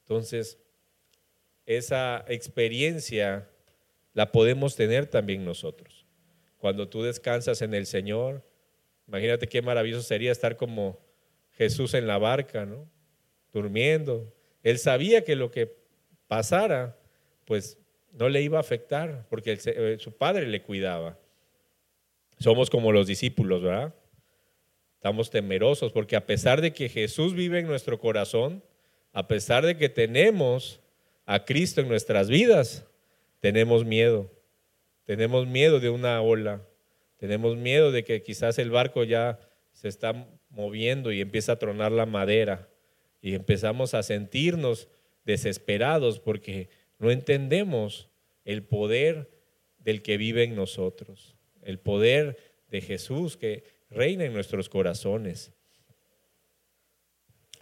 Entonces, 0.00 0.58
esa 1.64 2.26
experiencia 2.28 3.48
la 4.12 4.32
podemos 4.32 4.76
tener 4.76 5.06
también 5.06 5.42
nosotros. 5.42 6.04
Cuando 6.58 6.90
tú 6.90 7.02
descansas 7.02 7.62
en 7.62 7.72
el 7.72 7.86
Señor, 7.86 8.46
imagínate 9.08 9.48
qué 9.48 9.62
maravilloso 9.62 10.02
sería 10.02 10.30
estar 10.30 10.58
como 10.58 11.00
Jesús 11.52 11.94
en 11.94 12.06
la 12.06 12.18
barca, 12.18 12.66
¿no? 12.66 12.86
Durmiendo. 13.50 14.30
Él 14.62 14.78
sabía 14.78 15.24
que 15.24 15.36
lo 15.36 15.50
que 15.50 15.74
pasara, 16.28 16.98
pues 17.46 17.78
no 18.14 18.28
le 18.28 18.42
iba 18.42 18.58
a 18.58 18.60
afectar, 18.60 19.26
porque 19.28 19.58
eh, 19.64 19.96
su 19.98 20.16
padre 20.16 20.46
le 20.46 20.62
cuidaba. 20.62 21.18
Somos 22.38 22.70
como 22.70 22.92
los 22.92 23.06
discípulos, 23.06 23.62
¿verdad? 23.62 23.94
Estamos 24.96 25.30
temerosos 25.30 25.92
porque 25.92 26.16
a 26.16 26.24
pesar 26.24 26.60
de 26.60 26.72
que 26.72 26.88
Jesús 26.88 27.34
vive 27.34 27.58
en 27.58 27.66
nuestro 27.66 27.98
corazón, 27.98 28.62
a 29.12 29.28
pesar 29.28 29.66
de 29.66 29.76
que 29.76 29.88
tenemos 29.88 30.80
a 31.26 31.44
Cristo 31.44 31.80
en 31.80 31.88
nuestras 31.88 32.28
vidas, 32.28 32.86
tenemos 33.40 33.84
miedo. 33.84 34.30
Tenemos 35.04 35.46
miedo 35.46 35.80
de 35.80 35.90
una 35.90 36.20
ola. 36.22 36.62
Tenemos 37.18 37.56
miedo 37.56 37.92
de 37.92 38.04
que 38.04 38.22
quizás 38.22 38.58
el 38.58 38.70
barco 38.70 39.04
ya 39.04 39.38
se 39.72 39.88
está 39.88 40.26
moviendo 40.48 41.12
y 41.12 41.20
empieza 41.20 41.52
a 41.52 41.58
tronar 41.58 41.92
la 41.92 42.06
madera. 42.06 42.68
Y 43.20 43.34
empezamos 43.34 43.94
a 43.94 44.02
sentirnos 44.02 44.88
desesperados 45.24 46.18
porque 46.18 46.70
no 46.98 47.10
entendemos 47.10 48.08
el 48.44 48.62
poder 48.62 49.30
del 49.78 50.02
que 50.02 50.16
vive 50.16 50.44
en 50.44 50.54
nosotros. 50.54 51.36
El 51.62 51.78
poder 51.78 52.38
de 52.70 52.80
Jesús 52.80 53.36
que 53.36 53.64
reina 53.90 54.24
en 54.24 54.32
nuestros 54.32 54.68
corazones. 54.68 55.52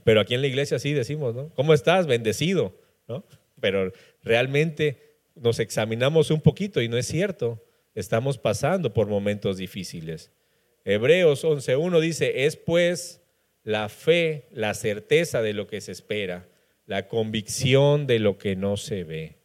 Pero 0.04 0.20
aquí 0.20 0.34
en 0.34 0.40
la 0.40 0.46
iglesia 0.46 0.78
sí 0.78 0.92
decimos, 0.92 1.34
¿no? 1.34 1.50
¿Cómo 1.54 1.74
estás? 1.74 2.06
Bendecido, 2.06 2.74
¿no? 3.08 3.24
Pero 3.60 3.92
realmente 4.22 5.12
nos 5.34 5.60
examinamos 5.60 6.30
un 6.30 6.40
poquito 6.40 6.82
y 6.82 6.88
no 6.88 6.96
es 6.96 7.06
cierto, 7.06 7.64
estamos 7.94 8.38
pasando 8.38 8.92
por 8.92 9.06
momentos 9.06 9.58
difíciles. 9.58 10.32
Hebreos 10.84 11.44
11.1 11.44 12.00
dice, 12.00 12.44
es 12.44 12.56
pues 12.56 13.22
la 13.62 13.88
fe, 13.88 14.48
la 14.50 14.74
certeza 14.74 15.42
de 15.42 15.52
lo 15.52 15.68
que 15.68 15.80
se 15.80 15.92
espera, 15.92 16.48
la 16.92 17.08
convicción 17.08 18.06
de 18.06 18.18
lo 18.18 18.36
que 18.36 18.54
no 18.54 18.76
se 18.76 19.02
ve. 19.02 19.38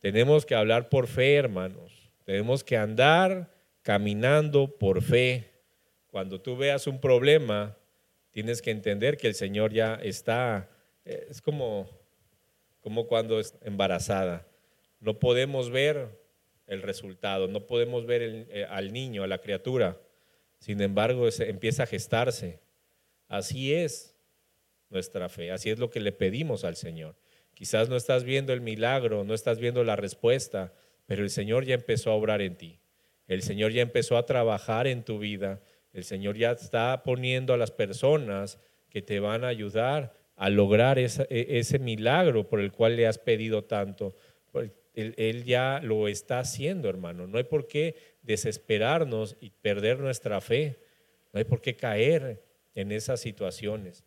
Tenemos 0.00 0.44
que 0.44 0.56
hablar 0.56 0.88
por 0.88 1.06
fe, 1.06 1.36
hermanos. 1.36 2.10
Tenemos 2.24 2.64
que 2.64 2.76
andar 2.76 3.54
caminando 3.82 4.76
por 4.76 5.00
fe. 5.00 5.52
Cuando 6.08 6.40
tú 6.40 6.56
veas 6.56 6.88
un 6.88 7.00
problema, 7.00 7.76
tienes 8.32 8.62
que 8.62 8.72
entender 8.72 9.16
que 9.16 9.28
el 9.28 9.34
Señor 9.34 9.72
ya 9.72 9.94
está, 9.94 10.68
eh, 11.04 11.28
es 11.30 11.40
como, 11.40 11.88
como 12.80 13.06
cuando 13.06 13.38
es 13.38 13.54
embarazada 13.62 14.44
no 14.98 15.20
podemos 15.20 15.70
ver 15.70 16.20
el 16.66 16.82
resultado, 16.82 17.46
no 17.46 17.66
podemos 17.66 18.06
ver 18.06 18.46
eh, 18.50 18.66
al 18.68 18.92
niño, 18.92 19.22
a 19.22 19.28
la 19.28 19.38
criatura. 19.38 20.00
Sin 20.58 20.80
embargo, 20.82 21.28
empieza 21.38 21.84
a 21.84 21.86
gestarse. 21.86 22.58
Así 23.28 23.72
es 23.72 24.19
nuestra 24.90 25.28
fe, 25.28 25.50
así 25.50 25.70
es 25.70 25.78
lo 25.78 25.90
que 25.90 26.00
le 26.00 26.12
pedimos 26.12 26.64
al 26.64 26.76
Señor. 26.76 27.16
Quizás 27.54 27.88
no 27.88 27.96
estás 27.96 28.24
viendo 28.24 28.52
el 28.52 28.60
milagro, 28.60 29.24
no 29.24 29.34
estás 29.34 29.58
viendo 29.58 29.84
la 29.84 29.96
respuesta, 29.96 30.72
pero 31.06 31.22
el 31.22 31.30
Señor 31.30 31.64
ya 31.64 31.74
empezó 31.74 32.10
a 32.10 32.14
obrar 32.14 32.42
en 32.42 32.56
ti. 32.56 32.80
El 33.26 33.42
Señor 33.42 33.72
ya 33.72 33.82
empezó 33.82 34.16
a 34.16 34.26
trabajar 34.26 34.86
en 34.86 35.04
tu 35.04 35.18
vida. 35.18 35.60
El 35.92 36.04
Señor 36.04 36.36
ya 36.36 36.52
está 36.52 37.02
poniendo 37.04 37.54
a 37.54 37.56
las 37.56 37.70
personas 37.70 38.58
que 38.88 39.02
te 39.02 39.20
van 39.20 39.44
a 39.44 39.48
ayudar 39.48 40.12
a 40.36 40.48
lograr 40.48 40.98
e, 40.98 41.06
ese 41.28 41.78
milagro 41.78 42.48
por 42.48 42.60
el 42.60 42.72
cual 42.72 42.96
le 42.96 43.06
has 43.06 43.18
pedido 43.18 43.64
tanto. 43.64 44.16
Él, 44.94 45.44
ya 45.44 45.80
lo 45.82 46.08
está 46.08 46.40
haciendo, 46.40 46.88
hermano. 46.88 47.26
No 47.26 47.38
hay 47.38 47.44
por 47.44 47.68
qué 47.68 47.94
desesperarnos 48.22 49.36
y 49.40 49.50
perder 49.50 49.98
nuestra 49.98 50.40
fe. 50.40 50.80
No 51.32 51.38
hay 51.38 51.44
por 51.44 51.60
qué 51.60 51.76
caer 51.76 52.42
en 52.74 52.90
esas 52.90 53.20
situaciones. 53.20 54.04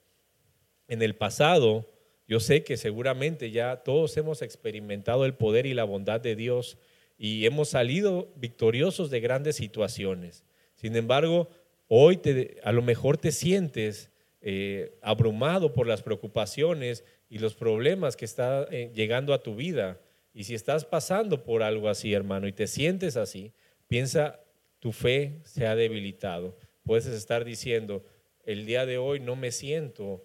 En 0.94 1.02
el 1.02 1.16
pasado, 1.16 1.90
yo 2.28 2.40
sé 2.40 2.64
que 2.64 2.78
seguramente 2.78 3.50
ya 3.50 3.78
todos 3.78 4.16
hemos 4.16 4.44
experimentado 4.44 5.26
el 5.26 5.34
poder 5.34 5.66
y 5.66 5.74
la 5.74 5.86
bondad 5.86 6.22
de 6.22 6.36
Dios 6.36 6.78
y 7.18 7.48
hemos 7.48 7.70
salido 7.70 8.32
victoriosos 8.36 9.10
de 9.10 9.20
grandes 9.20 9.56
situaciones. 9.56 10.44
Sin 10.76 10.96
embargo, 10.96 11.50
hoy 11.88 12.22
a 12.64 12.72
lo 12.72 12.84
mejor 12.84 13.18
te 13.18 13.32
sientes 13.32 14.12
eh, 14.40 14.96
abrumado 15.02 15.74
por 15.74 15.88
las 15.88 16.04
preocupaciones 16.04 17.04
y 17.28 17.40
los 17.40 17.56
problemas 17.56 18.16
que 18.16 18.26
están 18.26 18.68
eh, 18.70 18.92
llegando 18.94 19.34
a 19.34 19.42
tu 19.42 19.56
vida. 19.56 20.00
Y 20.32 20.44
si 20.44 20.54
estás 20.54 20.86
pasando 20.86 21.44
por 21.44 21.64
algo 21.64 21.90
así, 21.90 22.14
hermano, 22.14 22.48
y 22.48 22.54
te 22.54 22.68
sientes 22.68 23.18
así, 23.18 23.52
piensa, 23.88 24.42
tu 24.78 24.92
fe 24.92 25.40
se 25.44 25.66
ha 25.66 25.76
debilitado. 25.76 26.56
Puedes 26.84 27.08
estar 27.08 27.46
diciendo, 27.46 28.06
el 28.46 28.68
día 28.68 28.86
de 28.86 29.00
hoy 29.00 29.20
no 29.20 29.36
me 29.36 29.52
siento 29.52 30.24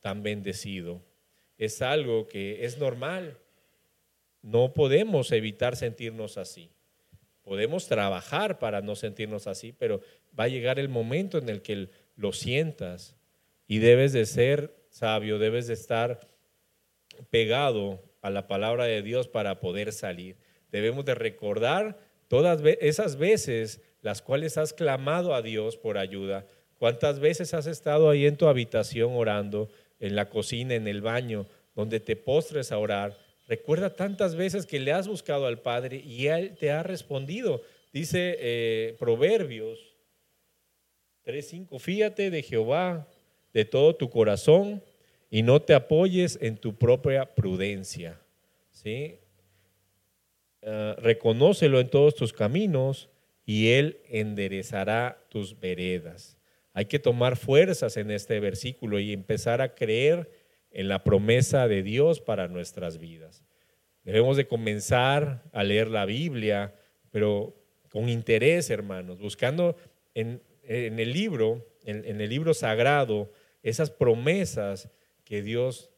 tan 0.00 0.22
bendecido. 0.22 1.02
Es 1.58 1.82
algo 1.82 2.26
que 2.26 2.64
es 2.64 2.78
normal. 2.78 3.38
No 4.42 4.72
podemos 4.72 5.30
evitar 5.32 5.76
sentirnos 5.76 6.38
así. 6.38 6.70
Podemos 7.42 7.86
trabajar 7.86 8.58
para 8.58 8.80
no 8.80 8.96
sentirnos 8.96 9.46
así, 9.46 9.72
pero 9.72 10.00
va 10.38 10.44
a 10.44 10.48
llegar 10.48 10.78
el 10.78 10.88
momento 10.88 11.38
en 11.38 11.48
el 11.48 11.62
que 11.62 11.88
lo 12.16 12.32
sientas 12.32 13.16
y 13.66 13.78
debes 13.78 14.12
de 14.12 14.26
ser 14.26 14.76
sabio, 14.90 15.38
debes 15.38 15.66
de 15.66 15.74
estar 15.74 16.28
pegado 17.30 18.02
a 18.22 18.30
la 18.30 18.46
palabra 18.46 18.84
de 18.84 19.02
Dios 19.02 19.28
para 19.28 19.60
poder 19.60 19.92
salir. 19.92 20.36
Debemos 20.70 21.04
de 21.04 21.14
recordar 21.14 21.98
todas 22.28 22.60
esas 22.80 23.16
veces 23.16 23.80
las 24.02 24.22
cuales 24.22 24.56
has 24.56 24.72
clamado 24.72 25.34
a 25.34 25.42
Dios 25.42 25.76
por 25.76 25.98
ayuda. 25.98 26.46
¿Cuántas 26.78 27.20
veces 27.20 27.52
has 27.52 27.66
estado 27.66 28.08
ahí 28.08 28.26
en 28.26 28.36
tu 28.36 28.46
habitación 28.46 29.12
orando, 29.14 29.68
en 30.00 30.16
la 30.16 30.28
cocina, 30.28 30.74
en 30.74 30.88
el 30.88 31.02
baño, 31.02 31.46
donde 31.74 32.00
te 32.00 32.16
postres 32.16 32.72
a 32.72 32.78
orar? 32.78 33.16
Recuerda 33.46 33.94
tantas 33.94 34.34
veces 34.34 34.66
que 34.66 34.80
le 34.80 34.92
has 34.92 35.06
buscado 35.06 35.46
al 35.46 35.60
Padre 35.60 36.02
y 36.04 36.26
Él 36.26 36.56
te 36.58 36.70
ha 36.70 36.82
respondido. 36.82 37.62
Dice 37.92 38.36
eh, 38.38 38.96
Proverbios 38.98 39.78
3.5, 41.24 41.78
fíjate 41.78 42.30
de 42.30 42.42
Jehová 42.42 43.08
de 43.52 43.64
todo 43.64 43.94
tu 43.94 44.10
corazón 44.10 44.82
y 45.30 45.42
no 45.42 45.62
te 45.62 45.74
apoyes 45.74 46.38
en 46.40 46.56
tu 46.56 46.74
propia 46.76 47.34
prudencia. 47.34 48.20
¿sí? 48.70 49.18
Ah, 50.62 50.96
reconócelo 50.98 51.80
en 51.80 51.88
todos 51.88 52.14
tus 52.14 52.32
caminos 52.32 53.08
y 53.46 53.70
Él 53.70 53.98
enderezará 54.08 55.24
tus 55.28 55.58
veredas. 55.58 56.36
Hay 56.72 56.86
que 56.86 56.98
tomar 56.98 57.36
fuerzas 57.36 57.96
en 57.96 58.10
este 58.10 58.40
versículo 58.40 58.98
y 58.98 59.12
empezar 59.12 59.60
a 59.60 59.74
creer 59.74 60.30
en 60.70 60.88
la 60.88 61.02
promesa 61.02 61.66
de 61.66 61.82
Dios 61.82 62.20
para 62.20 62.48
nuestras 62.48 62.98
vidas. 62.98 63.44
Debemos 64.04 64.36
de 64.36 64.46
comenzar 64.46 65.42
a 65.52 65.64
leer 65.64 65.88
la 65.88 66.06
Biblia, 66.06 66.74
pero 67.10 67.56
con 67.90 68.08
interés, 68.08 68.70
hermanos, 68.70 69.18
buscando 69.18 69.76
en, 70.14 70.42
el 70.62 71.12
libro, 71.12 71.66
en 71.84 72.20
el 72.20 72.30
libro 72.30 72.54
sagrado, 72.54 73.32
esas 73.62 73.90
promesas 73.90 74.90
que 75.24 75.42
Dios 75.42 75.90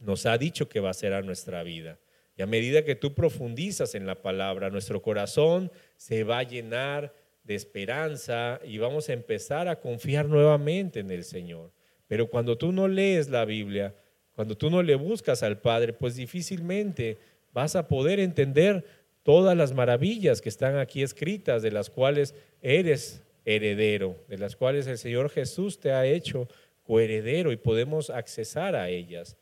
nos 0.00 0.26
ha 0.26 0.36
dicho 0.38 0.68
que 0.68 0.80
va 0.80 0.88
a 0.88 0.90
hacer 0.92 1.12
a 1.12 1.22
nuestra 1.22 1.62
vida. 1.62 1.98
Y 2.36 2.42
a 2.42 2.46
medida 2.46 2.84
que 2.84 2.94
tú 2.94 3.14
profundizas 3.14 3.94
en 3.94 4.06
la 4.06 4.20
palabra, 4.20 4.68
nuestro 4.68 5.00
corazón 5.00 5.72
se 5.96 6.22
va 6.24 6.38
a 6.38 6.42
llenar 6.42 7.14
de 7.46 7.54
esperanza 7.54 8.60
y 8.64 8.78
vamos 8.78 9.08
a 9.08 9.12
empezar 9.12 9.68
a 9.68 9.78
confiar 9.80 10.26
nuevamente 10.26 11.00
en 11.00 11.10
el 11.10 11.24
Señor. 11.24 11.70
Pero 12.08 12.28
cuando 12.28 12.58
tú 12.58 12.72
no 12.72 12.88
lees 12.88 13.28
la 13.28 13.44
Biblia, 13.44 13.94
cuando 14.34 14.56
tú 14.56 14.68
no 14.68 14.82
le 14.82 14.96
buscas 14.96 15.42
al 15.42 15.60
Padre, 15.60 15.92
pues 15.92 16.16
difícilmente 16.16 17.18
vas 17.52 17.76
a 17.76 17.88
poder 17.88 18.20
entender 18.20 18.84
todas 19.22 19.56
las 19.56 19.72
maravillas 19.72 20.40
que 20.40 20.48
están 20.48 20.76
aquí 20.76 21.02
escritas, 21.02 21.62
de 21.62 21.70
las 21.70 21.88
cuales 21.88 22.34
eres 22.60 23.22
heredero, 23.44 24.16
de 24.28 24.38
las 24.38 24.56
cuales 24.56 24.86
el 24.86 24.98
Señor 24.98 25.30
Jesús 25.30 25.78
te 25.78 25.92
ha 25.92 26.04
hecho 26.04 26.48
coheredero 26.84 27.52
y 27.52 27.56
podemos 27.56 28.10
accesar 28.10 28.76
a 28.76 28.88
ellas. 28.88 29.36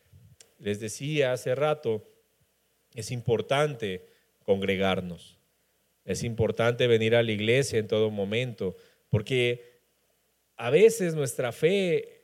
Les 0.59 0.81
decía 0.81 1.33
hace 1.33 1.55
rato, 1.55 2.07
es 2.95 3.11
importante 3.11 4.07
congregarnos, 4.45 5.39
es 6.05 6.23
importante 6.23 6.87
venir 6.87 7.15
a 7.15 7.23
la 7.23 7.33
iglesia 7.33 7.79
en 7.79 7.89
todo 7.89 8.11
momento, 8.11 8.77
porque 9.09 9.81
a 10.57 10.71
veces 10.71 11.15
nuestra 11.15 11.53
fe 11.53 12.23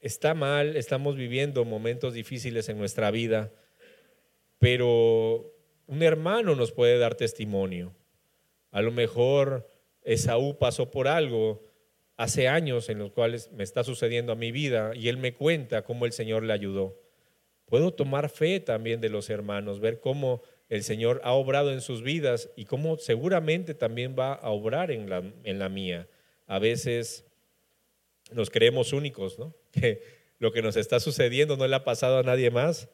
está 0.00 0.34
mal, 0.34 0.76
estamos 0.76 1.16
viviendo 1.16 1.64
momentos 1.64 2.14
difíciles 2.14 2.68
en 2.68 2.78
nuestra 2.78 3.10
vida, 3.10 3.52
pero 4.58 5.52
un 5.86 6.02
hermano 6.02 6.54
nos 6.54 6.72
puede 6.72 6.98
dar 6.98 7.14
testimonio. 7.14 7.94
A 8.70 8.82
lo 8.82 8.90
mejor 8.90 9.68
Esaú 10.02 10.58
pasó 10.58 10.90
por 10.90 11.06
algo 11.06 11.62
hace 12.16 12.48
años 12.48 12.88
en 12.88 12.98
los 12.98 13.12
cuales 13.12 13.50
me 13.52 13.62
está 13.62 13.84
sucediendo 13.84 14.32
a 14.32 14.36
mi 14.36 14.52
vida 14.52 14.92
y 14.94 15.08
él 15.08 15.18
me 15.18 15.34
cuenta 15.34 15.82
cómo 15.82 16.06
el 16.06 16.12
Señor 16.12 16.42
le 16.42 16.52
ayudó. 16.52 16.98
Puedo 17.66 17.92
tomar 17.92 18.28
fe 18.28 18.60
también 18.60 19.00
de 19.00 19.08
los 19.08 19.30
hermanos, 19.30 19.80
ver 19.80 20.00
cómo 20.00 20.42
el 20.72 20.84
Señor 20.84 21.20
ha 21.22 21.32
obrado 21.32 21.70
en 21.70 21.82
sus 21.82 22.02
vidas 22.02 22.48
y 22.56 22.64
cómo 22.64 22.96
seguramente 22.96 23.74
también 23.74 24.16
va 24.18 24.32
a 24.32 24.48
obrar 24.48 24.90
en 24.90 25.10
la, 25.10 25.22
en 25.44 25.58
la 25.58 25.68
mía. 25.68 26.08
A 26.46 26.58
veces 26.58 27.26
nos 28.32 28.48
creemos 28.48 28.94
únicos, 28.94 29.38
¿no? 29.38 29.54
Que 29.70 30.02
lo 30.38 30.50
que 30.50 30.62
nos 30.62 30.76
está 30.76 30.98
sucediendo 30.98 31.58
no 31.58 31.68
le 31.68 31.76
ha 31.76 31.84
pasado 31.84 32.16
a 32.16 32.22
nadie 32.22 32.50
más 32.50 32.88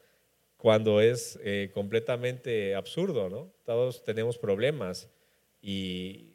cuando 0.57 0.99
es 0.99 1.39
eh, 1.41 1.71
completamente 1.73 2.75
absurdo, 2.75 3.29
¿no? 3.29 3.49
Todos 3.63 4.03
tenemos 4.03 4.37
problemas 4.37 5.09
y 5.61 6.33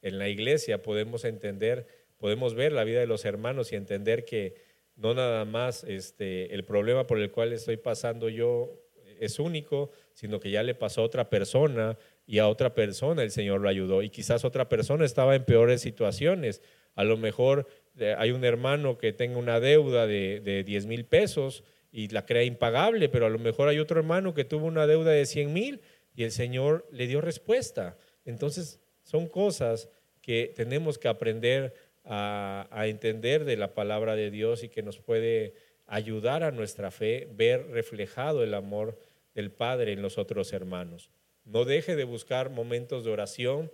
en 0.00 0.18
la 0.18 0.30
iglesia 0.30 0.82
podemos 0.82 1.26
entender 1.26 2.06
podemos 2.16 2.54
ver 2.54 2.72
la 2.72 2.84
vida 2.84 3.00
de 3.00 3.06
los 3.06 3.26
hermanos 3.26 3.70
y 3.70 3.76
entender 3.76 4.24
que 4.24 4.54
no 4.96 5.12
nada 5.12 5.44
más 5.44 5.84
este, 5.84 6.54
el 6.54 6.64
problema 6.64 7.06
por 7.06 7.20
el 7.20 7.30
cual 7.30 7.52
estoy 7.52 7.76
pasando 7.76 8.30
yo 8.30 8.80
es 9.20 9.38
único, 9.38 9.90
sino 10.16 10.40
que 10.40 10.50
ya 10.50 10.64
le 10.64 10.74
pasó 10.74 11.02
a 11.02 11.04
otra 11.04 11.30
persona 11.30 11.96
y 12.26 12.38
a 12.38 12.48
otra 12.48 12.74
persona 12.74 13.22
el 13.22 13.30
Señor 13.30 13.60
lo 13.60 13.68
ayudó. 13.68 14.02
Y 14.02 14.10
quizás 14.10 14.44
otra 14.44 14.68
persona 14.68 15.04
estaba 15.04 15.36
en 15.36 15.44
peores 15.44 15.82
situaciones. 15.82 16.62
A 16.94 17.04
lo 17.04 17.16
mejor 17.16 17.68
eh, 17.96 18.16
hay 18.18 18.32
un 18.32 18.42
hermano 18.42 18.98
que 18.98 19.12
tenga 19.12 19.38
una 19.38 19.60
deuda 19.60 20.08
de, 20.08 20.40
de 20.40 20.64
10 20.64 20.86
mil 20.86 21.04
pesos 21.04 21.62
y 21.92 22.08
la 22.08 22.26
crea 22.26 22.42
impagable, 22.44 23.08
pero 23.08 23.26
a 23.26 23.30
lo 23.30 23.38
mejor 23.38 23.68
hay 23.68 23.78
otro 23.78 24.00
hermano 24.00 24.34
que 24.34 24.44
tuvo 24.44 24.66
una 24.66 24.86
deuda 24.86 25.12
de 25.12 25.26
100 25.26 25.52
mil 25.52 25.80
y 26.14 26.24
el 26.24 26.32
Señor 26.32 26.88
le 26.90 27.06
dio 27.06 27.20
respuesta. 27.20 27.96
Entonces 28.24 28.80
son 29.02 29.28
cosas 29.28 29.88
que 30.22 30.52
tenemos 30.56 30.98
que 30.98 31.08
aprender 31.08 31.74
a, 32.06 32.86
entender 32.86 33.44
de 33.44 33.56
la 33.56 33.74
palabra 33.74 34.16
de 34.16 34.30
Dios 34.30 34.62
y 34.62 34.68
que 34.68 34.82
nos 34.82 34.98
puede 34.98 35.54
ayudar 35.86 36.42
a 36.42 36.50
nuestra 36.50 36.90
fe, 36.90 37.28
ver 37.32 37.68
reflejado 37.68 38.42
el 38.42 38.54
amor 38.54 38.98
del 39.36 39.52
Padre 39.52 39.92
en 39.92 40.00
los 40.00 40.16
otros 40.16 40.54
hermanos. 40.54 41.10
No 41.44 41.66
deje 41.66 41.94
de 41.94 42.04
buscar 42.04 42.48
momentos 42.48 43.04
de 43.04 43.10
oración, 43.10 43.70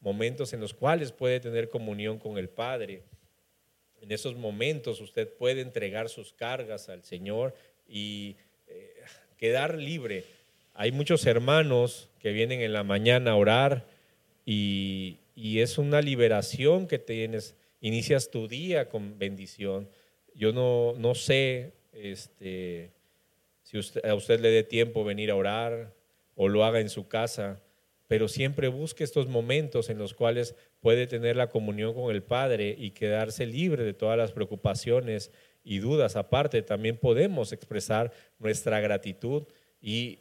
momentos 0.00 0.54
en 0.54 0.60
los 0.60 0.72
cuales 0.72 1.12
puede 1.12 1.38
tener 1.38 1.68
comunión 1.68 2.18
con 2.18 2.38
el 2.38 2.48
Padre. 2.48 3.02
En 4.00 4.10
esos 4.10 4.34
momentos 4.34 5.02
usted 5.02 5.28
puede 5.28 5.60
entregar 5.60 6.08
sus 6.08 6.32
cargas 6.32 6.88
al 6.88 7.04
Señor 7.04 7.54
y 7.86 8.36
eh, 8.66 8.94
quedar 9.36 9.76
libre. 9.76 10.24
Hay 10.72 10.92
muchos 10.92 11.26
hermanos 11.26 12.08
que 12.18 12.32
vienen 12.32 12.62
en 12.62 12.72
la 12.72 12.82
mañana 12.82 13.32
a 13.32 13.36
orar 13.36 13.86
y, 14.46 15.18
es 15.36 15.76
una 15.76 16.00
liberación 16.00 16.86
que 16.86 16.98
tienes 16.98 17.54
inicias 17.80 18.30
tu 18.30 18.48
día 18.48 18.88
con 18.88 19.18
bendición. 19.18 19.88
Yo 20.34 20.52
no, 20.52 20.94
no 20.96 21.14
sé 21.14 21.72
este, 21.92 22.90
si 23.72 23.98
a 24.04 24.14
usted 24.14 24.40
le 24.40 24.50
dé 24.50 24.62
tiempo 24.62 25.04
venir 25.04 25.30
a 25.30 25.36
orar 25.36 25.94
o 26.34 26.48
lo 26.48 26.64
haga 26.64 26.80
en 26.80 26.88
su 26.88 27.08
casa, 27.08 27.62
pero 28.08 28.28
siempre 28.28 28.68
busque 28.68 29.04
estos 29.04 29.28
momentos 29.28 29.88
en 29.88 29.98
los 29.98 30.12
cuales 30.12 30.54
puede 30.80 31.06
tener 31.06 31.36
la 31.36 31.48
comunión 31.48 31.94
con 31.94 32.14
el 32.14 32.22
Padre 32.22 32.74
y 32.76 32.90
quedarse 32.90 33.46
libre 33.46 33.84
de 33.84 33.94
todas 33.94 34.18
las 34.18 34.32
preocupaciones 34.32 35.30
y 35.64 35.78
dudas. 35.78 36.16
Aparte, 36.16 36.60
también 36.62 36.98
podemos 36.98 37.52
expresar 37.52 38.12
nuestra 38.38 38.80
gratitud 38.80 39.44
y 39.80 40.18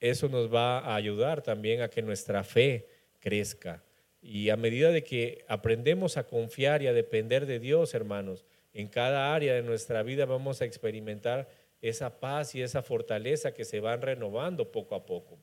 eso 0.00 0.28
nos 0.28 0.52
va 0.52 0.80
a 0.80 0.96
ayudar 0.96 1.42
también 1.42 1.82
a 1.82 1.88
que 1.88 2.02
nuestra 2.02 2.42
fe 2.42 2.88
crezca. 3.20 3.84
Y 4.20 4.50
a 4.50 4.56
medida 4.56 4.90
de 4.90 5.04
que 5.04 5.44
aprendemos 5.46 6.16
a 6.16 6.26
confiar 6.26 6.82
y 6.82 6.88
a 6.88 6.92
depender 6.92 7.46
de 7.46 7.60
Dios, 7.60 7.94
hermanos, 7.94 8.44
en 8.72 8.88
cada 8.88 9.34
área 9.34 9.54
de 9.54 9.62
nuestra 9.62 10.02
vida 10.02 10.26
vamos 10.26 10.60
a 10.60 10.64
experimentar 10.64 11.48
esa 11.80 12.18
paz 12.20 12.54
y 12.54 12.62
esa 12.62 12.82
fortaleza 12.82 13.54
que 13.54 13.64
se 13.64 13.80
van 13.80 14.02
renovando 14.02 14.70
poco 14.72 14.94
a 14.94 15.06
poco. 15.06 15.38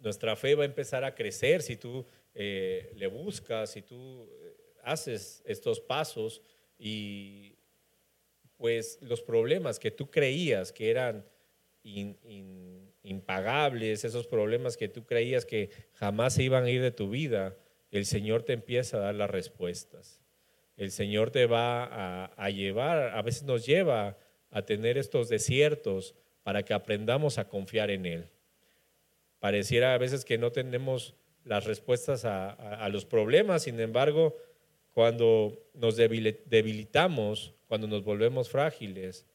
Nuestra 0.00 0.36
fe 0.36 0.54
va 0.54 0.62
a 0.62 0.66
empezar 0.66 1.04
a 1.04 1.14
crecer 1.14 1.62
si 1.62 1.76
tú 1.76 2.06
eh, 2.34 2.92
le 2.94 3.06
buscas, 3.06 3.70
si 3.72 3.82
tú 3.82 4.28
eh, 4.30 4.56
haces 4.82 5.42
estos 5.46 5.80
pasos 5.80 6.42
y 6.78 7.54
pues 8.56 8.98
los 9.02 9.22
problemas 9.22 9.78
que 9.78 9.90
tú 9.90 10.10
creías 10.10 10.72
que 10.72 10.90
eran 10.90 11.26
impagables, 13.02 14.04
esos 14.04 14.26
problemas 14.26 14.76
que 14.76 14.88
tú 14.88 15.06
creías 15.06 15.46
que 15.46 15.70
jamás 15.92 16.34
se 16.34 16.42
iban 16.42 16.64
a 16.64 16.70
ir 16.70 16.82
de 16.82 16.90
tu 16.90 17.08
vida, 17.10 17.56
el 17.90 18.06
Señor 18.06 18.42
te 18.42 18.54
empieza 18.54 18.96
a 18.96 19.00
dar 19.00 19.14
las 19.14 19.30
respuestas. 19.30 20.20
El 20.76 20.90
Señor 20.90 21.30
te 21.30 21.46
va 21.46 21.84
a, 21.84 22.24
a 22.26 22.50
llevar, 22.50 23.16
a 23.16 23.22
veces 23.22 23.44
nos 23.44 23.64
lleva 23.64 24.18
a 24.56 24.62
tener 24.62 24.96
estos 24.96 25.28
desiertos 25.28 26.14
para 26.42 26.62
que 26.62 26.72
aprendamos 26.72 27.36
a 27.36 27.46
confiar 27.46 27.90
en 27.90 28.06
Él. 28.06 28.30
Pareciera 29.38 29.92
a 29.92 29.98
veces 29.98 30.24
que 30.24 30.38
no 30.38 30.50
tenemos 30.50 31.14
las 31.44 31.66
respuestas 31.66 32.24
a, 32.24 32.88
los 32.90 33.04
problemas, 33.04 33.64
sin 33.64 33.78
embargo, 33.80 34.34
cuando 34.94 35.68
nos 35.74 35.96
debilitamos, 35.96 37.52
cuando 37.68 37.86
nos 37.86 38.02
volvemos 38.02 38.48
frágiles, 38.48 39.26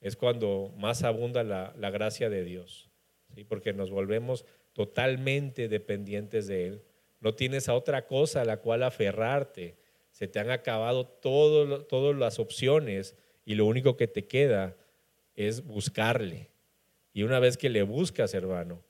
es 0.00 0.14
cuando 0.14 0.72
más 0.76 1.02
abunda 1.02 1.42
la, 1.42 1.74
la 1.76 1.90
gracia 1.90 2.30
de 2.30 2.44
Dios, 2.44 2.88
¿sí? 3.34 3.42
porque 3.42 3.72
nos 3.72 3.90
volvemos 3.90 4.44
totalmente 4.74 5.66
dependientes 5.66 6.46
de 6.46 6.68
Él. 6.68 6.84
No 7.18 7.34
tienes 7.34 7.68
a 7.68 7.74
otra 7.74 8.06
cosa 8.06 8.42
a 8.42 8.44
la 8.44 8.58
cual 8.58 8.84
aferrarte. 8.84 9.74
Se 10.12 10.28
te 10.28 10.38
han 10.38 10.52
acabado 10.52 11.04
todas 11.08 12.16
las 12.16 12.38
opciones 12.38 13.16
y 13.44 13.54
lo 13.54 13.66
único 13.66 13.96
que 13.96 14.06
te 14.06 14.26
queda 14.26 14.76
es 15.34 15.64
buscarle. 15.64 16.50
Y 17.12 17.22
una 17.22 17.38
vez 17.40 17.56
que 17.56 17.68
le 17.68 17.82
buscas, 17.82 18.34
hermano, 18.34 18.82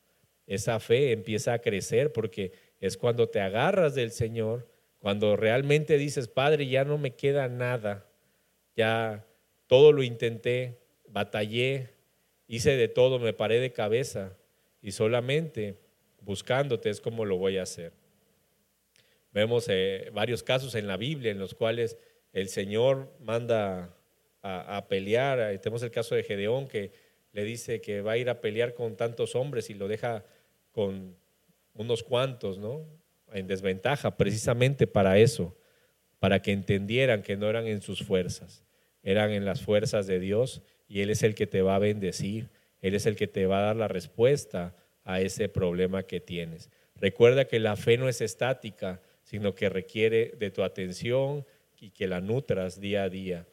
esa 0.46 0.80
fe 0.80 1.12
empieza 1.12 1.54
a 1.54 1.60
crecer 1.60 2.12
porque 2.12 2.52
es 2.80 2.96
cuando 2.96 3.28
te 3.28 3.40
agarras 3.40 3.94
del 3.94 4.10
Señor, 4.10 4.68
cuando 4.98 5.36
realmente 5.36 5.98
dices, 5.98 6.28
Padre, 6.28 6.66
ya 6.68 6.84
no 6.84 6.98
me 6.98 7.14
queda 7.14 7.48
nada, 7.48 8.06
ya 8.76 9.24
todo 9.66 9.92
lo 9.92 10.02
intenté, 10.02 10.78
batallé, 11.08 11.90
hice 12.46 12.76
de 12.76 12.88
todo, 12.88 13.18
me 13.18 13.32
paré 13.32 13.58
de 13.60 13.72
cabeza 13.72 14.36
y 14.80 14.92
solamente 14.92 15.76
buscándote 16.20 16.90
es 16.90 17.00
como 17.00 17.24
lo 17.24 17.36
voy 17.38 17.58
a 17.58 17.62
hacer. 17.62 17.92
Vemos 19.32 19.66
eh, 19.68 20.10
varios 20.12 20.42
casos 20.42 20.74
en 20.74 20.86
la 20.86 20.96
Biblia 20.96 21.30
en 21.30 21.38
los 21.38 21.54
cuales 21.54 21.96
el 22.32 22.48
Señor 22.48 23.10
manda 23.20 23.96
a, 24.42 24.86
pelear. 24.88 25.58
Tenemos 25.60 25.82
el 25.82 25.90
caso 25.90 26.14
de 26.14 26.22
Gedeón 26.22 26.66
que 26.68 26.92
le 27.32 27.44
dice 27.44 27.80
que 27.80 28.00
va 28.00 28.12
a 28.12 28.18
ir 28.18 28.28
a 28.28 28.40
pelear 28.40 28.74
con 28.74 28.96
tantos 28.96 29.34
hombres 29.34 29.70
y 29.70 29.74
lo 29.74 29.88
deja 29.88 30.24
con 30.72 31.16
unos 31.74 32.02
cuantos, 32.02 32.58
¿no? 32.58 32.84
En 33.32 33.46
desventaja, 33.46 34.16
precisamente 34.16 34.86
para 34.86 35.18
eso, 35.18 35.56
para 36.18 36.42
que 36.42 36.52
entendieran 36.52 37.22
que 37.22 37.36
no 37.36 37.48
eran 37.48 37.66
en 37.66 37.80
sus 37.80 38.02
fuerzas, 38.02 38.64
eran 39.02 39.30
en 39.30 39.44
las 39.44 39.62
fuerzas 39.62 40.06
de 40.06 40.20
Dios 40.20 40.62
y 40.86 41.00
Él 41.00 41.10
es 41.10 41.22
el 41.22 41.34
que 41.34 41.46
te 41.46 41.62
va 41.62 41.76
a 41.76 41.78
bendecir, 41.78 42.50
Él 42.82 42.94
es 42.94 43.06
el 43.06 43.16
que 43.16 43.26
te 43.26 43.46
va 43.46 43.58
a 43.58 43.66
dar 43.66 43.76
la 43.76 43.88
respuesta 43.88 44.74
a 45.04 45.20
ese 45.20 45.48
problema 45.48 46.02
que 46.02 46.20
tienes. 46.20 46.70
Recuerda 46.96 47.46
que 47.46 47.58
la 47.58 47.76
fe 47.76 47.96
no 47.96 48.08
es 48.08 48.20
estática, 48.20 49.00
sino 49.22 49.54
que 49.54 49.68
requiere 49.68 50.34
de 50.38 50.50
tu 50.50 50.62
atención 50.62 51.46
y 51.80 51.90
que 51.90 52.06
la 52.06 52.20
nutras 52.20 52.80
día 52.80 53.04
a 53.04 53.08
día. 53.08 53.46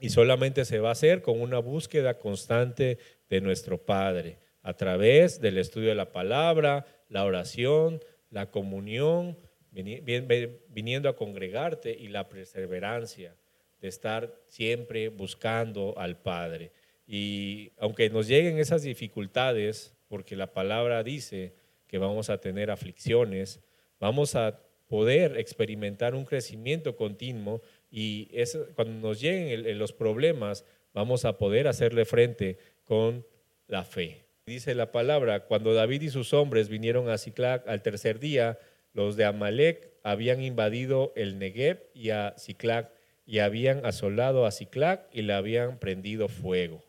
Y 0.00 0.10
solamente 0.10 0.64
se 0.64 0.78
va 0.78 0.90
a 0.90 0.92
hacer 0.92 1.22
con 1.22 1.40
una 1.40 1.58
búsqueda 1.58 2.18
constante 2.18 2.98
de 3.28 3.40
nuestro 3.40 3.78
Padre, 3.78 4.38
a 4.62 4.74
través 4.74 5.40
del 5.40 5.58
estudio 5.58 5.88
de 5.88 5.94
la 5.94 6.12
palabra, 6.12 6.86
la 7.08 7.24
oración, 7.24 8.00
la 8.30 8.50
comunión, 8.50 9.38
viniendo 9.70 11.08
a 11.08 11.16
congregarte 11.16 11.96
y 11.98 12.08
la 12.08 12.28
perseverancia 12.28 13.36
de 13.80 13.88
estar 13.88 14.34
siempre 14.48 15.08
buscando 15.08 15.96
al 15.98 16.20
Padre. 16.20 16.72
Y 17.06 17.72
aunque 17.78 18.10
nos 18.10 18.26
lleguen 18.26 18.58
esas 18.58 18.82
dificultades, 18.82 19.94
porque 20.08 20.36
la 20.36 20.52
palabra 20.52 21.02
dice 21.02 21.54
que 21.86 21.98
vamos 21.98 22.28
a 22.28 22.38
tener 22.38 22.70
aflicciones, 22.70 23.60
vamos 24.00 24.34
a 24.34 24.60
poder 24.88 25.38
experimentar 25.38 26.14
un 26.14 26.24
crecimiento 26.24 26.96
continuo 26.96 27.62
y 27.90 28.28
cuando 28.74 29.08
nos 29.08 29.20
lleguen 29.20 29.78
los 29.78 29.92
problemas, 29.92 30.64
vamos 30.92 31.24
a 31.24 31.38
poder 31.38 31.68
hacerle 31.68 32.04
frente 32.04 32.58
con 32.84 33.26
la 33.66 33.84
fe. 33.84 34.24
Dice 34.46 34.74
la 34.74 34.92
palabra, 34.92 35.44
cuando 35.44 35.74
David 35.74 36.02
y 36.02 36.08
sus 36.08 36.32
hombres 36.32 36.68
vinieron 36.68 37.10
a 37.10 37.18
Ciclac 37.18 37.68
al 37.68 37.82
tercer 37.82 38.18
día, 38.18 38.58
los 38.94 39.16
de 39.16 39.24
Amalek 39.24 39.92
habían 40.02 40.42
invadido 40.42 41.12
el 41.16 41.38
Negev 41.38 41.84
y 41.94 42.10
a 42.10 42.34
Ciclac 42.38 42.90
y 43.26 43.40
habían 43.40 43.84
asolado 43.84 44.46
a 44.46 44.50
Ciclac 44.50 45.06
y 45.12 45.22
le 45.22 45.34
habían 45.34 45.78
prendido 45.78 46.28
fuego. 46.28 46.82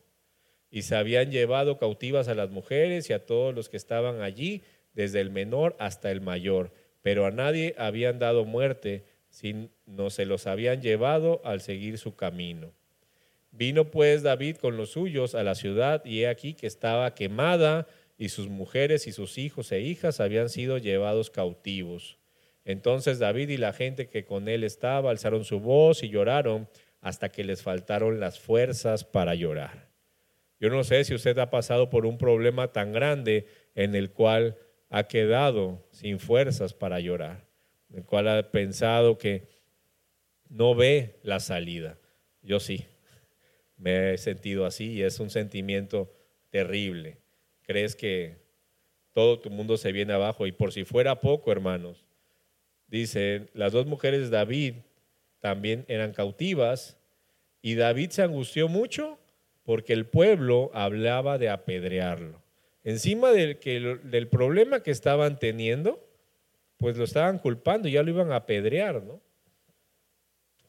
Y 0.70 0.82
se 0.82 0.96
habían 0.96 1.30
llevado 1.30 1.76
cautivas 1.76 2.28
a 2.28 2.34
las 2.34 2.48
mujeres 2.48 3.10
y 3.10 3.12
a 3.12 3.26
todos 3.26 3.54
los 3.54 3.68
que 3.68 3.76
estaban 3.76 4.22
allí, 4.22 4.62
desde 4.94 5.20
el 5.20 5.30
menor 5.30 5.76
hasta 5.78 6.10
el 6.10 6.20
mayor, 6.20 6.72
pero 7.02 7.26
a 7.26 7.30
nadie 7.30 7.74
habían 7.78 8.18
dado 8.18 8.44
muerte, 8.44 9.04
no 9.86 10.10
se 10.10 10.26
los 10.26 10.46
habían 10.46 10.82
llevado 10.82 11.40
al 11.44 11.60
seguir 11.60 11.98
su 11.98 12.14
camino. 12.14 12.72
Vino 13.52 13.90
pues 13.90 14.22
David 14.22 14.56
con 14.56 14.76
los 14.76 14.90
suyos 14.90 15.34
a 15.34 15.42
la 15.42 15.54
ciudad 15.54 16.04
y 16.04 16.22
he 16.22 16.28
aquí 16.28 16.54
que 16.54 16.66
estaba 16.66 17.14
quemada 17.14 17.86
y 18.16 18.28
sus 18.28 18.48
mujeres 18.48 19.06
y 19.06 19.12
sus 19.12 19.38
hijos 19.38 19.72
e 19.72 19.80
hijas 19.80 20.20
habían 20.20 20.48
sido 20.48 20.78
llevados 20.78 21.30
cautivos. 21.30 22.18
Entonces 22.64 23.18
David 23.18 23.48
y 23.48 23.56
la 23.56 23.72
gente 23.72 24.08
que 24.08 24.24
con 24.24 24.48
él 24.48 24.62
estaba 24.62 25.10
alzaron 25.10 25.44
su 25.44 25.58
voz 25.58 26.02
y 26.02 26.10
lloraron 26.10 26.68
hasta 27.00 27.30
que 27.30 27.44
les 27.44 27.62
faltaron 27.62 28.20
las 28.20 28.38
fuerzas 28.38 29.04
para 29.04 29.34
llorar. 29.34 29.88
Yo 30.60 30.68
no 30.68 30.84
sé 30.84 31.04
si 31.04 31.14
usted 31.14 31.38
ha 31.38 31.50
pasado 31.50 31.88
por 31.88 32.04
un 32.04 32.18
problema 32.18 32.68
tan 32.68 32.92
grande 32.92 33.46
en 33.74 33.94
el 33.94 34.12
cual 34.12 34.56
ha 34.90 35.04
quedado 35.04 35.88
sin 35.90 36.20
fuerzas 36.20 36.74
para 36.74 37.00
llorar 37.00 37.49
el 37.94 38.04
cual 38.04 38.28
ha 38.28 38.50
pensado 38.50 39.18
que 39.18 39.48
no 40.48 40.74
ve 40.74 41.18
la 41.22 41.40
salida. 41.40 41.98
Yo 42.42 42.60
sí, 42.60 42.86
me 43.76 44.14
he 44.14 44.18
sentido 44.18 44.66
así 44.66 44.92
y 44.92 45.02
es 45.02 45.20
un 45.20 45.30
sentimiento 45.30 46.12
terrible. 46.50 47.18
Crees 47.62 47.96
que 47.96 48.36
todo 49.12 49.40
tu 49.40 49.50
mundo 49.50 49.76
se 49.76 49.92
viene 49.92 50.12
abajo 50.12 50.46
y 50.46 50.52
por 50.52 50.72
si 50.72 50.84
fuera 50.84 51.20
poco, 51.20 51.52
hermanos, 51.52 52.04
dice, 52.88 53.48
las 53.54 53.72
dos 53.72 53.86
mujeres 53.86 54.22
de 54.22 54.36
David 54.36 54.74
también 55.40 55.84
eran 55.88 56.12
cautivas 56.12 56.98
y 57.62 57.74
David 57.74 58.10
se 58.10 58.22
angustió 58.22 58.68
mucho 58.68 59.18
porque 59.64 59.92
el 59.92 60.06
pueblo 60.06 60.70
hablaba 60.74 61.38
de 61.38 61.48
apedrearlo. 61.48 62.42
Encima 62.82 63.30
del, 63.30 63.58
que, 63.58 63.98
del 64.02 64.28
problema 64.28 64.82
que 64.82 64.90
estaban 64.90 65.38
teniendo, 65.38 66.02
pues 66.80 66.96
lo 66.96 67.04
estaban 67.04 67.38
culpando 67.38 67.88
y 67.88 67.92
ya 67.92 68.02
lo 68.02 68.10
iban 68.10 68.32
a 68.32 68.36
apedrear, 68.36 69.02
¿no? 69.02 69.20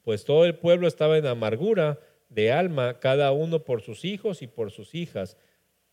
Pues 0.04 0.26
todo 0.26 0.46
el 0.46 0.56
pueblo 0.56 0.88
estaba 0.88 1.18
en 1.18 1.26
amargura 1.26 2.00
de 2.28 2.52
alma, 2.52 3.00
cada 3.00 3.32
uno 3.32 3.64
por 3.64 3.82
sus 3.82 4.04
hijos 4.04 4.42
y 4.42 4.48
por 4.48 4.72
sus 4.72 4.94
hijas. 4.94 5.38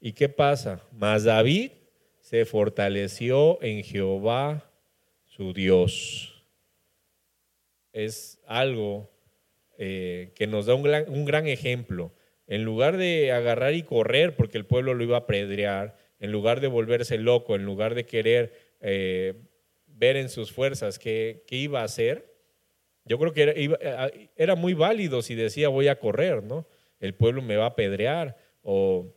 ¿Y 0.01 0.13
qué 0.13 0.29
pasa? 0.29 0.83
Mas 0.93 1.25
David 1.25 1.71
se 2.21 2.45
fortaleció 2.45 3.63
en 3.63 3.85
Jehová, 3.85 4.71
su 5.25 5.53
Dios. 5.53 6.43
Es 7.93 8.41
algo 8.47 9.11
eh, 9.77 10.33
que 10.35 10.47
nos 10.49 10.67
da 10.67 10.75
un 10.75 11.25
gran, 11.25 11.47
ejemplo. 11.47 12.13
En 12.47 12.65
lugar 12.65 12.97
de 12.97 13.31
agarrar 13.31 13.75
y 13.75 13.83
correr 13.83 14.35
porque 14.35 14.59
el 14.59 14.67
pueblo 14.67 14.95
lo 14.95 15.05
iba 15.05 15.17
a 15.17 15.21
apedrear, 15.21 15.97
en 16.19 16.33
lugar 16.33 16.61
de 16.61 16.67
volverse 16.67 17.19
loco, 17.19 17.55
en 17.55 17.65
lugar 17.65 17.95
de 17.95 18.07
querer 18.07 18.53
eh, 18.81 19.35
ver 19.99 20.17
en 20.17 20.29
sus 20.29 20.53
fuerzas 20.53 20.99
qué, 20.99 21.45
iba 21.51 21.81
a 21.81 21.85
hacer, 21.85 22.35
yo 23.05 23.19
creo 23.19 23.33
que 23.33 23.43
era, 23.43 24.11
era, 24.37 24.55
muy 24.55 24.75
válido 24.75 25.23
si 25.23 25.35
decía 25.35 25.69
voy 25.69 25.89
a 25.89 25.99
correr, 25.99 26.43
¿no? 26.43 26.67
El 27.01 27.15
pueblo 27.15 27.43
me 27.43 27.57
va 27.57 27.65
a 27.65 27.69
apedrear 27.69 28.37
o 28.63 29.15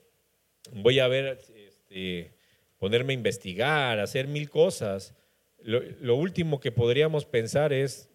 voy 0.71 0.99
a 0.99 1.07
ver, 1.07 1.39
este, 1.55 2.33
ponerme 2.77 3.13
a 3.13 3.15
investigar, 3.15 3.99
hacer 3.99 4.27
mil 4.27 4.49
cosas. 4.49 5.13
Lo, 5.59 5.81
lo 5.99 6.15
último 6.15 6.59
que 6.59 6.71
podríamos 6.71 7.25
pensar 7.25 7.73
es 7.73 8.09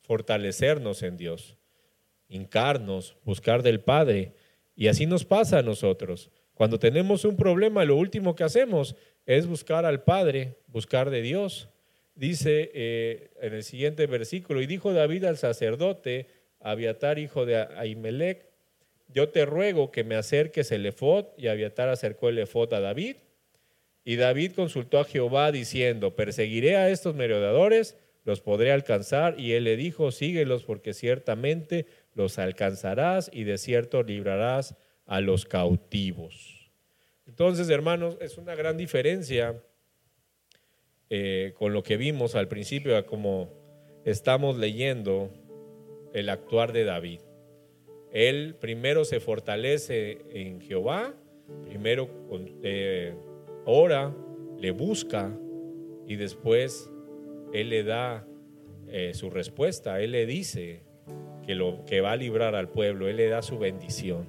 fortalecernos 0.00 1.02
en 1.02 1.18
Dios, 1.18 1.58
hincarnos, 2.28 3.16
buscar 3.24 3.62
del 3.62 3.80
Padre. 3.80 4.32
Y 4.74 4.88
así 4.88 5.04
nos 5.04 5.26
pasa 5.26 5.58
a 5.58 5.62
nosotros. 5.62 6.30
Cuando 6.54 6.78
tenemos 6.78 7.24
un 7.24 7.36
problema, 7.36 7.84
lo 7.84 7.96
último 7.96 8.34
que 8.34 8.44
hacemos 8.44 8.96
es 9.26 9.46
buscar 9.46 9.84
al 9.84 10.02
Padre, 10.02 10.56
buscar 10.66 11.10
de 11.10 11.20
Dios 11.20 11.68
dice 12.20 12.70
eh, 12.74 13.30
en 13.40 13.54
el 13.54 13.64
siguiente 13.64 14.06
versículo, 14.06 14.60
y 14.60 14.66
dijo 14.66 14.92
David 14.92 15.24
al 15.24 15.38
sacerdote, 15.38 16.26
Abiatar, 16.60 17.18
hijo 17.18 17.46
de 17.46 17.56
Ahimelech, 17.56 18.44
yo 19.08 19.30
te 19.30 19.46
ruego 19.46 19.90
que 19.90 20.04
me 20.04 20.16
acerques 20.16 20.70
el 20.70 20.84
efod, 20.84 21.28
y 21.38 21.46
Abiatar 21.46 21.88
acercó 21.88 22.28
el 22.28 22.38
efod 22.38 22.74
a 22.74 22.80
David, 22.80 23.16
y 24.04 24.16
David 24.16 24.52
consultó 24.52 24.98
a 24.98 25.04
Jehová 25.04 25.50
diciendo, 25.50 26.14
perseguiré 26.14 26.76
a 26.76 26.90
estos 26.90 27.14
merodeadores, 27.14 27.96
los 28.24 28.42
podré 28.42 28.70
alcanzar, 28.70 29.40
y 29.40 29.52
él 29.52 29.64
le 29.64 29.76
dijo, 29.76 30.10
síguelos 30.10 30.64
porque 30.64 30.92
ciertamente 30.92 31.86
los 32.14 32.38
alcanzarás 32.38 33.30
y 33.32 33.44
de 33.44 33.56
cierto 33.56 34.02
librarás 34.02 34.76
a 35.06 35.22
los 35.22 35.46
cautivos. 35.46 36.70
Entonces, 37.26 37.70
hermanos, 37.70 38.18
es 38.20 38.36
una 38.36 38.54
gran 38.54 38.76
diferencia 38.76 39.62
eh, 41.10 41.52
con 41.58 41.72
lo 41.72 41.82
que 41.82 41.96
vimos 41.96 42.34
al 42.34 42.48
principio, 42.48 43.04
como 43.06 43.50
estamos 44.04 44.56
leyendo 44.56 45.30
el 46.14 46.28
actuar 46.28 46.72
de 46.72 46.84
David. 46.84 47.20
Él 48.12 48.56
primero 48.58 49.04
se 49.04 49.20
fortalece 49.20 50.18
en 50.30 50.60
Jehová, 50.60 51.14
primero 51.64 52.08
ora, 53.64 54.14
le 54.58 54.70
busca 54.72 55.36
y 56.06 56.16
después 56.16 56.90
Él 57.52 57.70
le 57.70 57.84
da 57.84 58.26
eh, 58.88 59.12
su 59.14 59.30
respuesta, 59.30 60.00
Él 60.00 60.12
le 60.12 60.26
dice 60.26 60.82
que, 61.46 61.54
lo, 61.54 61.84
que 61.84 62.00
va 62.00 62.12
a 62.12 62.16
librar 62.16 62.54
al 62.54 62.68
pueblo, 62.68 63.08
Él 63.08 63.16
le 63.16 63.28
da 63.28 63.42
su 63.42 63.58
bendición. 63.58 64.28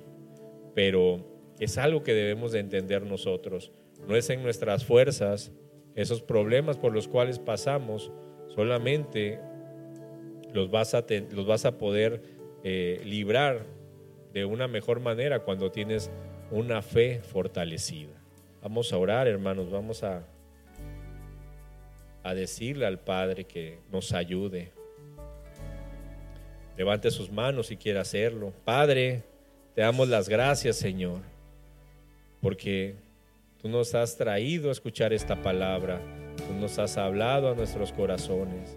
Pero 0.75 1.25
es 1.59 1.77
algo 1.77 2.03
que 2.03 2.13
debemos 2.13 2.51
de 2.51 2.59
entender 2.59 3.03
nosotros, 3.03 3.71
no 4.07 4.15
es 4.15 4.29
en 4.29 4.43
nuestras 4.43 4.85
fuerzas, 4.85 5.51
Esos 5.95 6.21
problemas 6.21 6.77
por 6.77 6.93
los 6.93 7.07
cuales 7.07 7.39
pasamos 7.39 8.11
solamente 8.47 9.39
los 10.53 10.69
vas 10.69 10.93
a, 10.93 11.05
los 11.31 11.45
vas 11.45 11.65
a 11.65 11.77
poder 11.77 12.21
eh, 12.63 13.01
librar 13.05 13.65
de 14.33 14.45
una 14.45 14.67
mejor 14.67 14.99
manera 14.99 15.39
cuando 15.39 15.71
tienes 15.71 16.11
una 16.51 16.81
fe 16.81 17.21
fortalecida. 17.21 18.21
Vamos 18.61 18.93
a 18.93 18.97
orar, 18.97 19.27
hermanos, 19.27 19.71
vamos 19.71 20.03
a, 20.03 20.23
a 22.23 22.33
decirle 22.33 22.85
al 22.85 22.99
Padre 22.99 23.45
que 23.45 23.79
nos 23.91 24.13
ayude. 24.13 24.71
Levante 26.77 27.11
sus 27.11 27.31
manos 27.31 27.67
si 27.67 27.77
quiere 27.77 27.99
hacerlo. 27.99 28.53
Padre, 28.63 29.23
te 29.75 29.81
damos 29.81 30.07
las 30.07 30.29
gracias, 30.29 30.77
Señor, 30.77 31.21
porque 32.41 32.95
tú 33.61 33.69
nos 33.69 33.93
has 33.95 34.17
traído 34.17 34.69
a 34.69 34.71
escuchar 34.71 35.13
esta 35.13 35.41
palabra, 35.41 36.01
tú 36.35 36.53
nos 36.59 36.79
has 36.79 36.97
hablado 36.97 37.49
a 37.49 37.55
nuestros 37.55 37.91
corazones. 37.91 38.75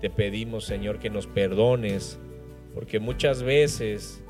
Te 0.00 0.10
pedimos, 0.10 0.64
Señor, 0.64 0.98
que 0.98 1.10
nos 1.10 1.26
perdones, 1.26 2.18
porque 2.74 2.98
muchas 2.98 3.42
veces 3.42 4.22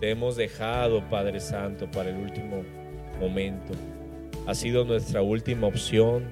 te 0.00 0.10
hemos 0.10 0.36
dejado, 0.36 1.02
Padre 1.08 1.40
Santo, 1.40 1.90
para 1.90 2.10
el 2.10 2.16
último 2.16 2.62
momento. 3.18 3.72
Ha 4.46 4.54
sido 4.54 4.84
nuestra 4.84 5.22
última 5.22 5.66
opción. 5.66 6.24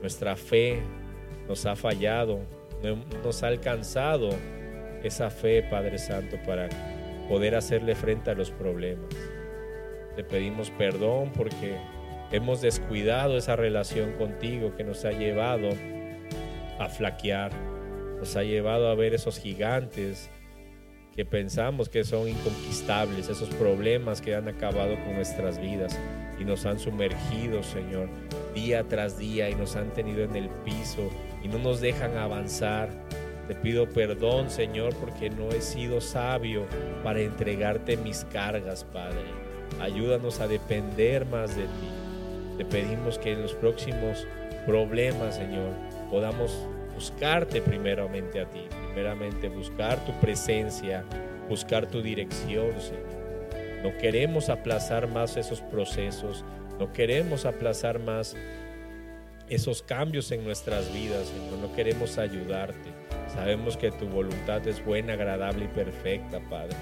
Nuestra 0.00 0.36
fe 0.36 0.82
nos 1.48 1.64
ha 1.66 1.76
fallado. 1.76 2.40
No 2.82 3.02
nos 3.22 3.42
ha 3.42 3.46
alcanzado 3.46 4.30
esa 5.02 5.30
fe, 5.30 5.62
Padre 5.62 5.98
Santo, 5.98 6.36
para 6.44 6.68
poder 7.28 7.54
hacerle 7.54 7.94
frente 7.94 8.30
a 8.30 8.34
los 8.34 8.50
problemas. 8.50 9.08
Te 10.16 10.24
pedimos 10.24 10.70
perdón 10.70 11.32
porque 11.34 11.76
hemos 12.34 12.60
descuidado 12.60 13.36
esa 13.36 13.54
relación 13.54 14.12
contigo 14.14 14.74
que 14.76 14.82
nos 14.82 15.04
ha 15.04 15.12
llevado 15.12 15.68
a 16.80 16.88
flaquear, 16.88 17.52
nos 18.18 18.34
ha 18.34 18.42
llevado 18.42 18.88
a 18.88 18.94
ver 18.96 19.14
esos 19.14 19.38
gigantes 19.38 20.30
que 21.14 21.24
pensamos 21.24 21.88
que 21.88 22.02
son 22.02 22.28
inconquistables, 22.28 23.28
esos 23.28 23.48
problemas 23.50 24.20
que 24.20 24.34
han 24.34 24.48
acabado 24.48 24.96
con 25.04 25.14
nuestras 25.14 25.60
vidas 25.60 25.96
y 26.36 26.44
nos 26.44 26.66
han 26.66 26.80
sumergido, 26.80 27.62
Señor, 27.62 28.08
día 28.52 28.82
tras 28.82 29.16
día 29.16 29.48
y 29.48 29.54
nos 29.54 29.76
han 29.76 29.92
tenido 29.92 30.24
en 30.24 30.34
el 30.34 30.48
piso 30.64 31.08
y 31.44 31.46
no 31.46 31.58
nos 31.58 31.80
dejan 31.80 32.16
avanzar. 32.16 32.88
Te 33.46 33.54
pido 33.54 33.88
perdón, 33.88 34.50
Señor, 34.50 34.92
porque 34.96 35.30
no 35.30 35.50
he 35.50 35.60
sido 35.60 36.00
sabio 36.00 36.66
para 37.04 37.20
entregarte 37.20 37.96
mis 37.96 38.24
cargas, 38.24 38.82
Padre. 38.82 39.22
Ayúdanos 39.80 40.40
a 40.40 40.48
depender 40.48 41.26
más 41.26 41.54
de 41.54 41.62
ti. 41.64 42.03
Te 42.56 42.64
pedimos 42.64 43.18
que 43.18 43.32
en 43.32 43.42
los 43.42 43.54
próximos 43.54 44.26
problemas, 44.66 45.36
Señor, 45.36 45.72
podamos 46.10 46.56
buscarte 46.94 47.60
primeramente 47.60 48.40
a 48.40 48.48
ti, 48.48 48.66
primeramente 48.86 49.48
buscar 49.48 50.04
tu 50.04 50.12
presencia, 50.20 51.04
buscar 51.48 51.86
tu 51.86 52.00
dirección, 52.00 52.80
Señor. 52.80 53.82
No 53.82 53.98
queremos 53.98 54.48
aplazar 54.48 55.08
más 55.08 55.36
esos 55.36 55.60
procesos, 55.60 56.44
no 56.78 56.92
queremos 56.92 57.44
aplazar 57.44 57.98
más 57.98 58.36
esos 59.48 59.82
cambios 59.82 60.30
en 60.30 60.44
nuestras 60.44 60.92
vidas, 60.92 61.26
Señor. 61.26 61.58
No 61.58 61.74
queremos 61.74 62.18
ayudarte. 62.18 62.90
Sabemos 63.34 63.76
que 63.76 63.90
tu 63.90 64.06
voluntad 64.06 64.66
es 64.66 64.82
buena, 64.84 65.14
agradable 65.14 65.64
y 65.64 65.68
perfecta, 65.68 66.40
Padre. 66.48 66.76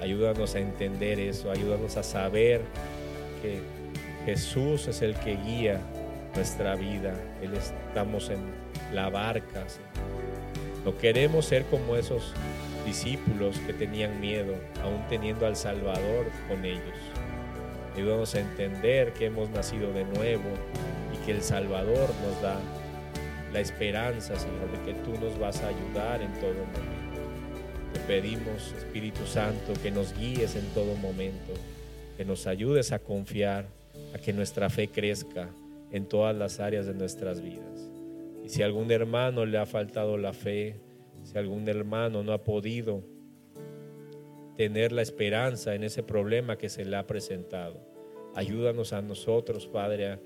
Ayúdanos 0.00 0.54
a 0.54 0.58
entender 0.58 1.18
eso, 1.18 1.50
ayúdanos 1.50 1.96
a 1.96 2.02
saber 2.02 2.60
que 3.42 3.60
Jesús 4.28 4.86
es 4.88 5.00
el 5.00 5.14
que 5.14 5.36
guía 5.36 5.80
nuestra 6.34 6.76
vida. 6.76 7.14
Él 7.40 7.54
estamos 7.54 8.28
en 8.28 8.40
la 8.92 9.08
barca. 9.08 9.64
No 10.84 10.98
queremos 10.98 11.46
ser 11.46 11.64
como 11.64 11.96
esos 11.96 12.34
discípulos 12.84 13.58
que 13.60 13.72
tenían 13.72 14.20
miedo, 14.20 14.52
aún 14.84 15.02
teniendo 15.08 15.46
al 15.46 15.56
Salvador 15.56 16.26
con 16.46 16.62
ellos. 16.66 16.94
Ayúdanos 17.96 18.34
a 18.34 18.40
entender 18.40 19.14
que 19.14 19.24
hemos 19.24 19.48
nacido 19.48 19.94
de 19.94 20.04
nuevo 20.04 20.50
y 21.14 21.24
que 21.24 21.32
el 21.32 21.42
Salvador 21.42 22.10
nos 22.22 22.42
da 22.42 22.60
la 23.50 23.60
esperanza, 23.60 24.38
Señor, 24.38 24.70
de 24.72 24.92
que 24.92 24.98
tú 25.04 25.18
nos 25.24 25.38
vas 25.38 25.62
a 25.62 25.68
ayudar 25.68 26.20
en 26.20 26.34
todo 26.34 26.52
momento. 26.52 27.22
Te 27.94 28.00
pedimos, 28.00 28.74
Espíritu 28.76 29.24
Santo, 29.26 29.72
que 29.82 29.90
nos 29.90 30.14
guíes 30.18 30.54
en 30.54 30.66
todo 30.74 30.94
momento, 30.96 31.54
que 32.18 32.26
nos 32.26 32.46
ayudes 32.46 32.92
a 32.92 32.98
confiar, 32.98 33.77
a 34.14 34.18
que 34.18 34.32
nuestra 34.32 34.70
fe 34.70 34.88
crezca 34.88 35.50
en 35.90 36.06
todas 36.06 36.36
las 36.36 36.60
áreas 36.60 36.86
de 36.86 36.94
nuestras 36.94 37.40
vidas. 37.40 37.88
Y 38.44 38.48
si 38.48 38.62
a 38.62 38.66
algún 38.66 38.90
hermano 38.90 39.44
le 39.46 39.58
ha 39.58 39.66
faltado 39.66 40.16
la 40.16 40.32
fe, 40.32 40.76
si 41.22 41.36
algún 41.36 41.68
hermano 41.68 42.22
no 42.22 42.32
ha 42.32 42.44
podido 42.44 43.02
tener 44.56 44.92
la 44.92 45.02
esperanza 45.02 45.74
en 45.74 45.84
ese 45.84 46.02
problema 46.02 46.56
que 46.56 46.68
se 46.68 46.84
le 46.84 46.96
ha 46.96 47.06
presentado, 47.06 47.80
ayúdanos 48.34 48.92
a 48.92 49.02
nosotros, 49.02 49.66
Padre, 49.66 50.18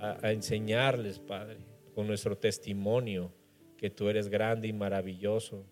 a, 0.00 0.32
enseñarles, 0.32 1.18
Padre, 1.18 1.58
con 1.94 2.06
nuestro 2.06 2.36
testimonio, 2.36 3.32
que 3.76 3.90
tú 3.90 4.08
eres 4.08 4.28
grande 4.28 4.68
y 4.68 4.72
maravilloso 4.72 5.64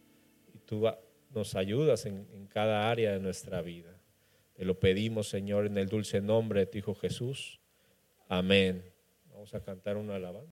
y 0.55 0.59
tú 0.59 0.85
nos 1.35 1.55
ayudas 1.57 2.07
en, 2.07 2.27
en 2.33 2.47
cada 2.47 2.89
área 2.89 3.13
de 3.13 3.19
nuestra 3.19 3.61
vida. 3.63 3.96
Te 4.57 4.65
lo 4.65 4.81
pedimos, 4.81 5.29
Señor, 5.29 5.67
en 5.67 5.77
el 5.77 5.89
dulce 5.89 6.21
nombre 6.23 6.61
de 6.61 6.67
tu 6.67 6.79
Hijo 6.79 6.95
Jesús. 6.95 7.61
Amén. 8.27 8.83
Vamos 9.31 9.55
a 9.55 9.63
cantar 9.63 9.99
una 9.99 10.15
alabanza. 10.15 10.45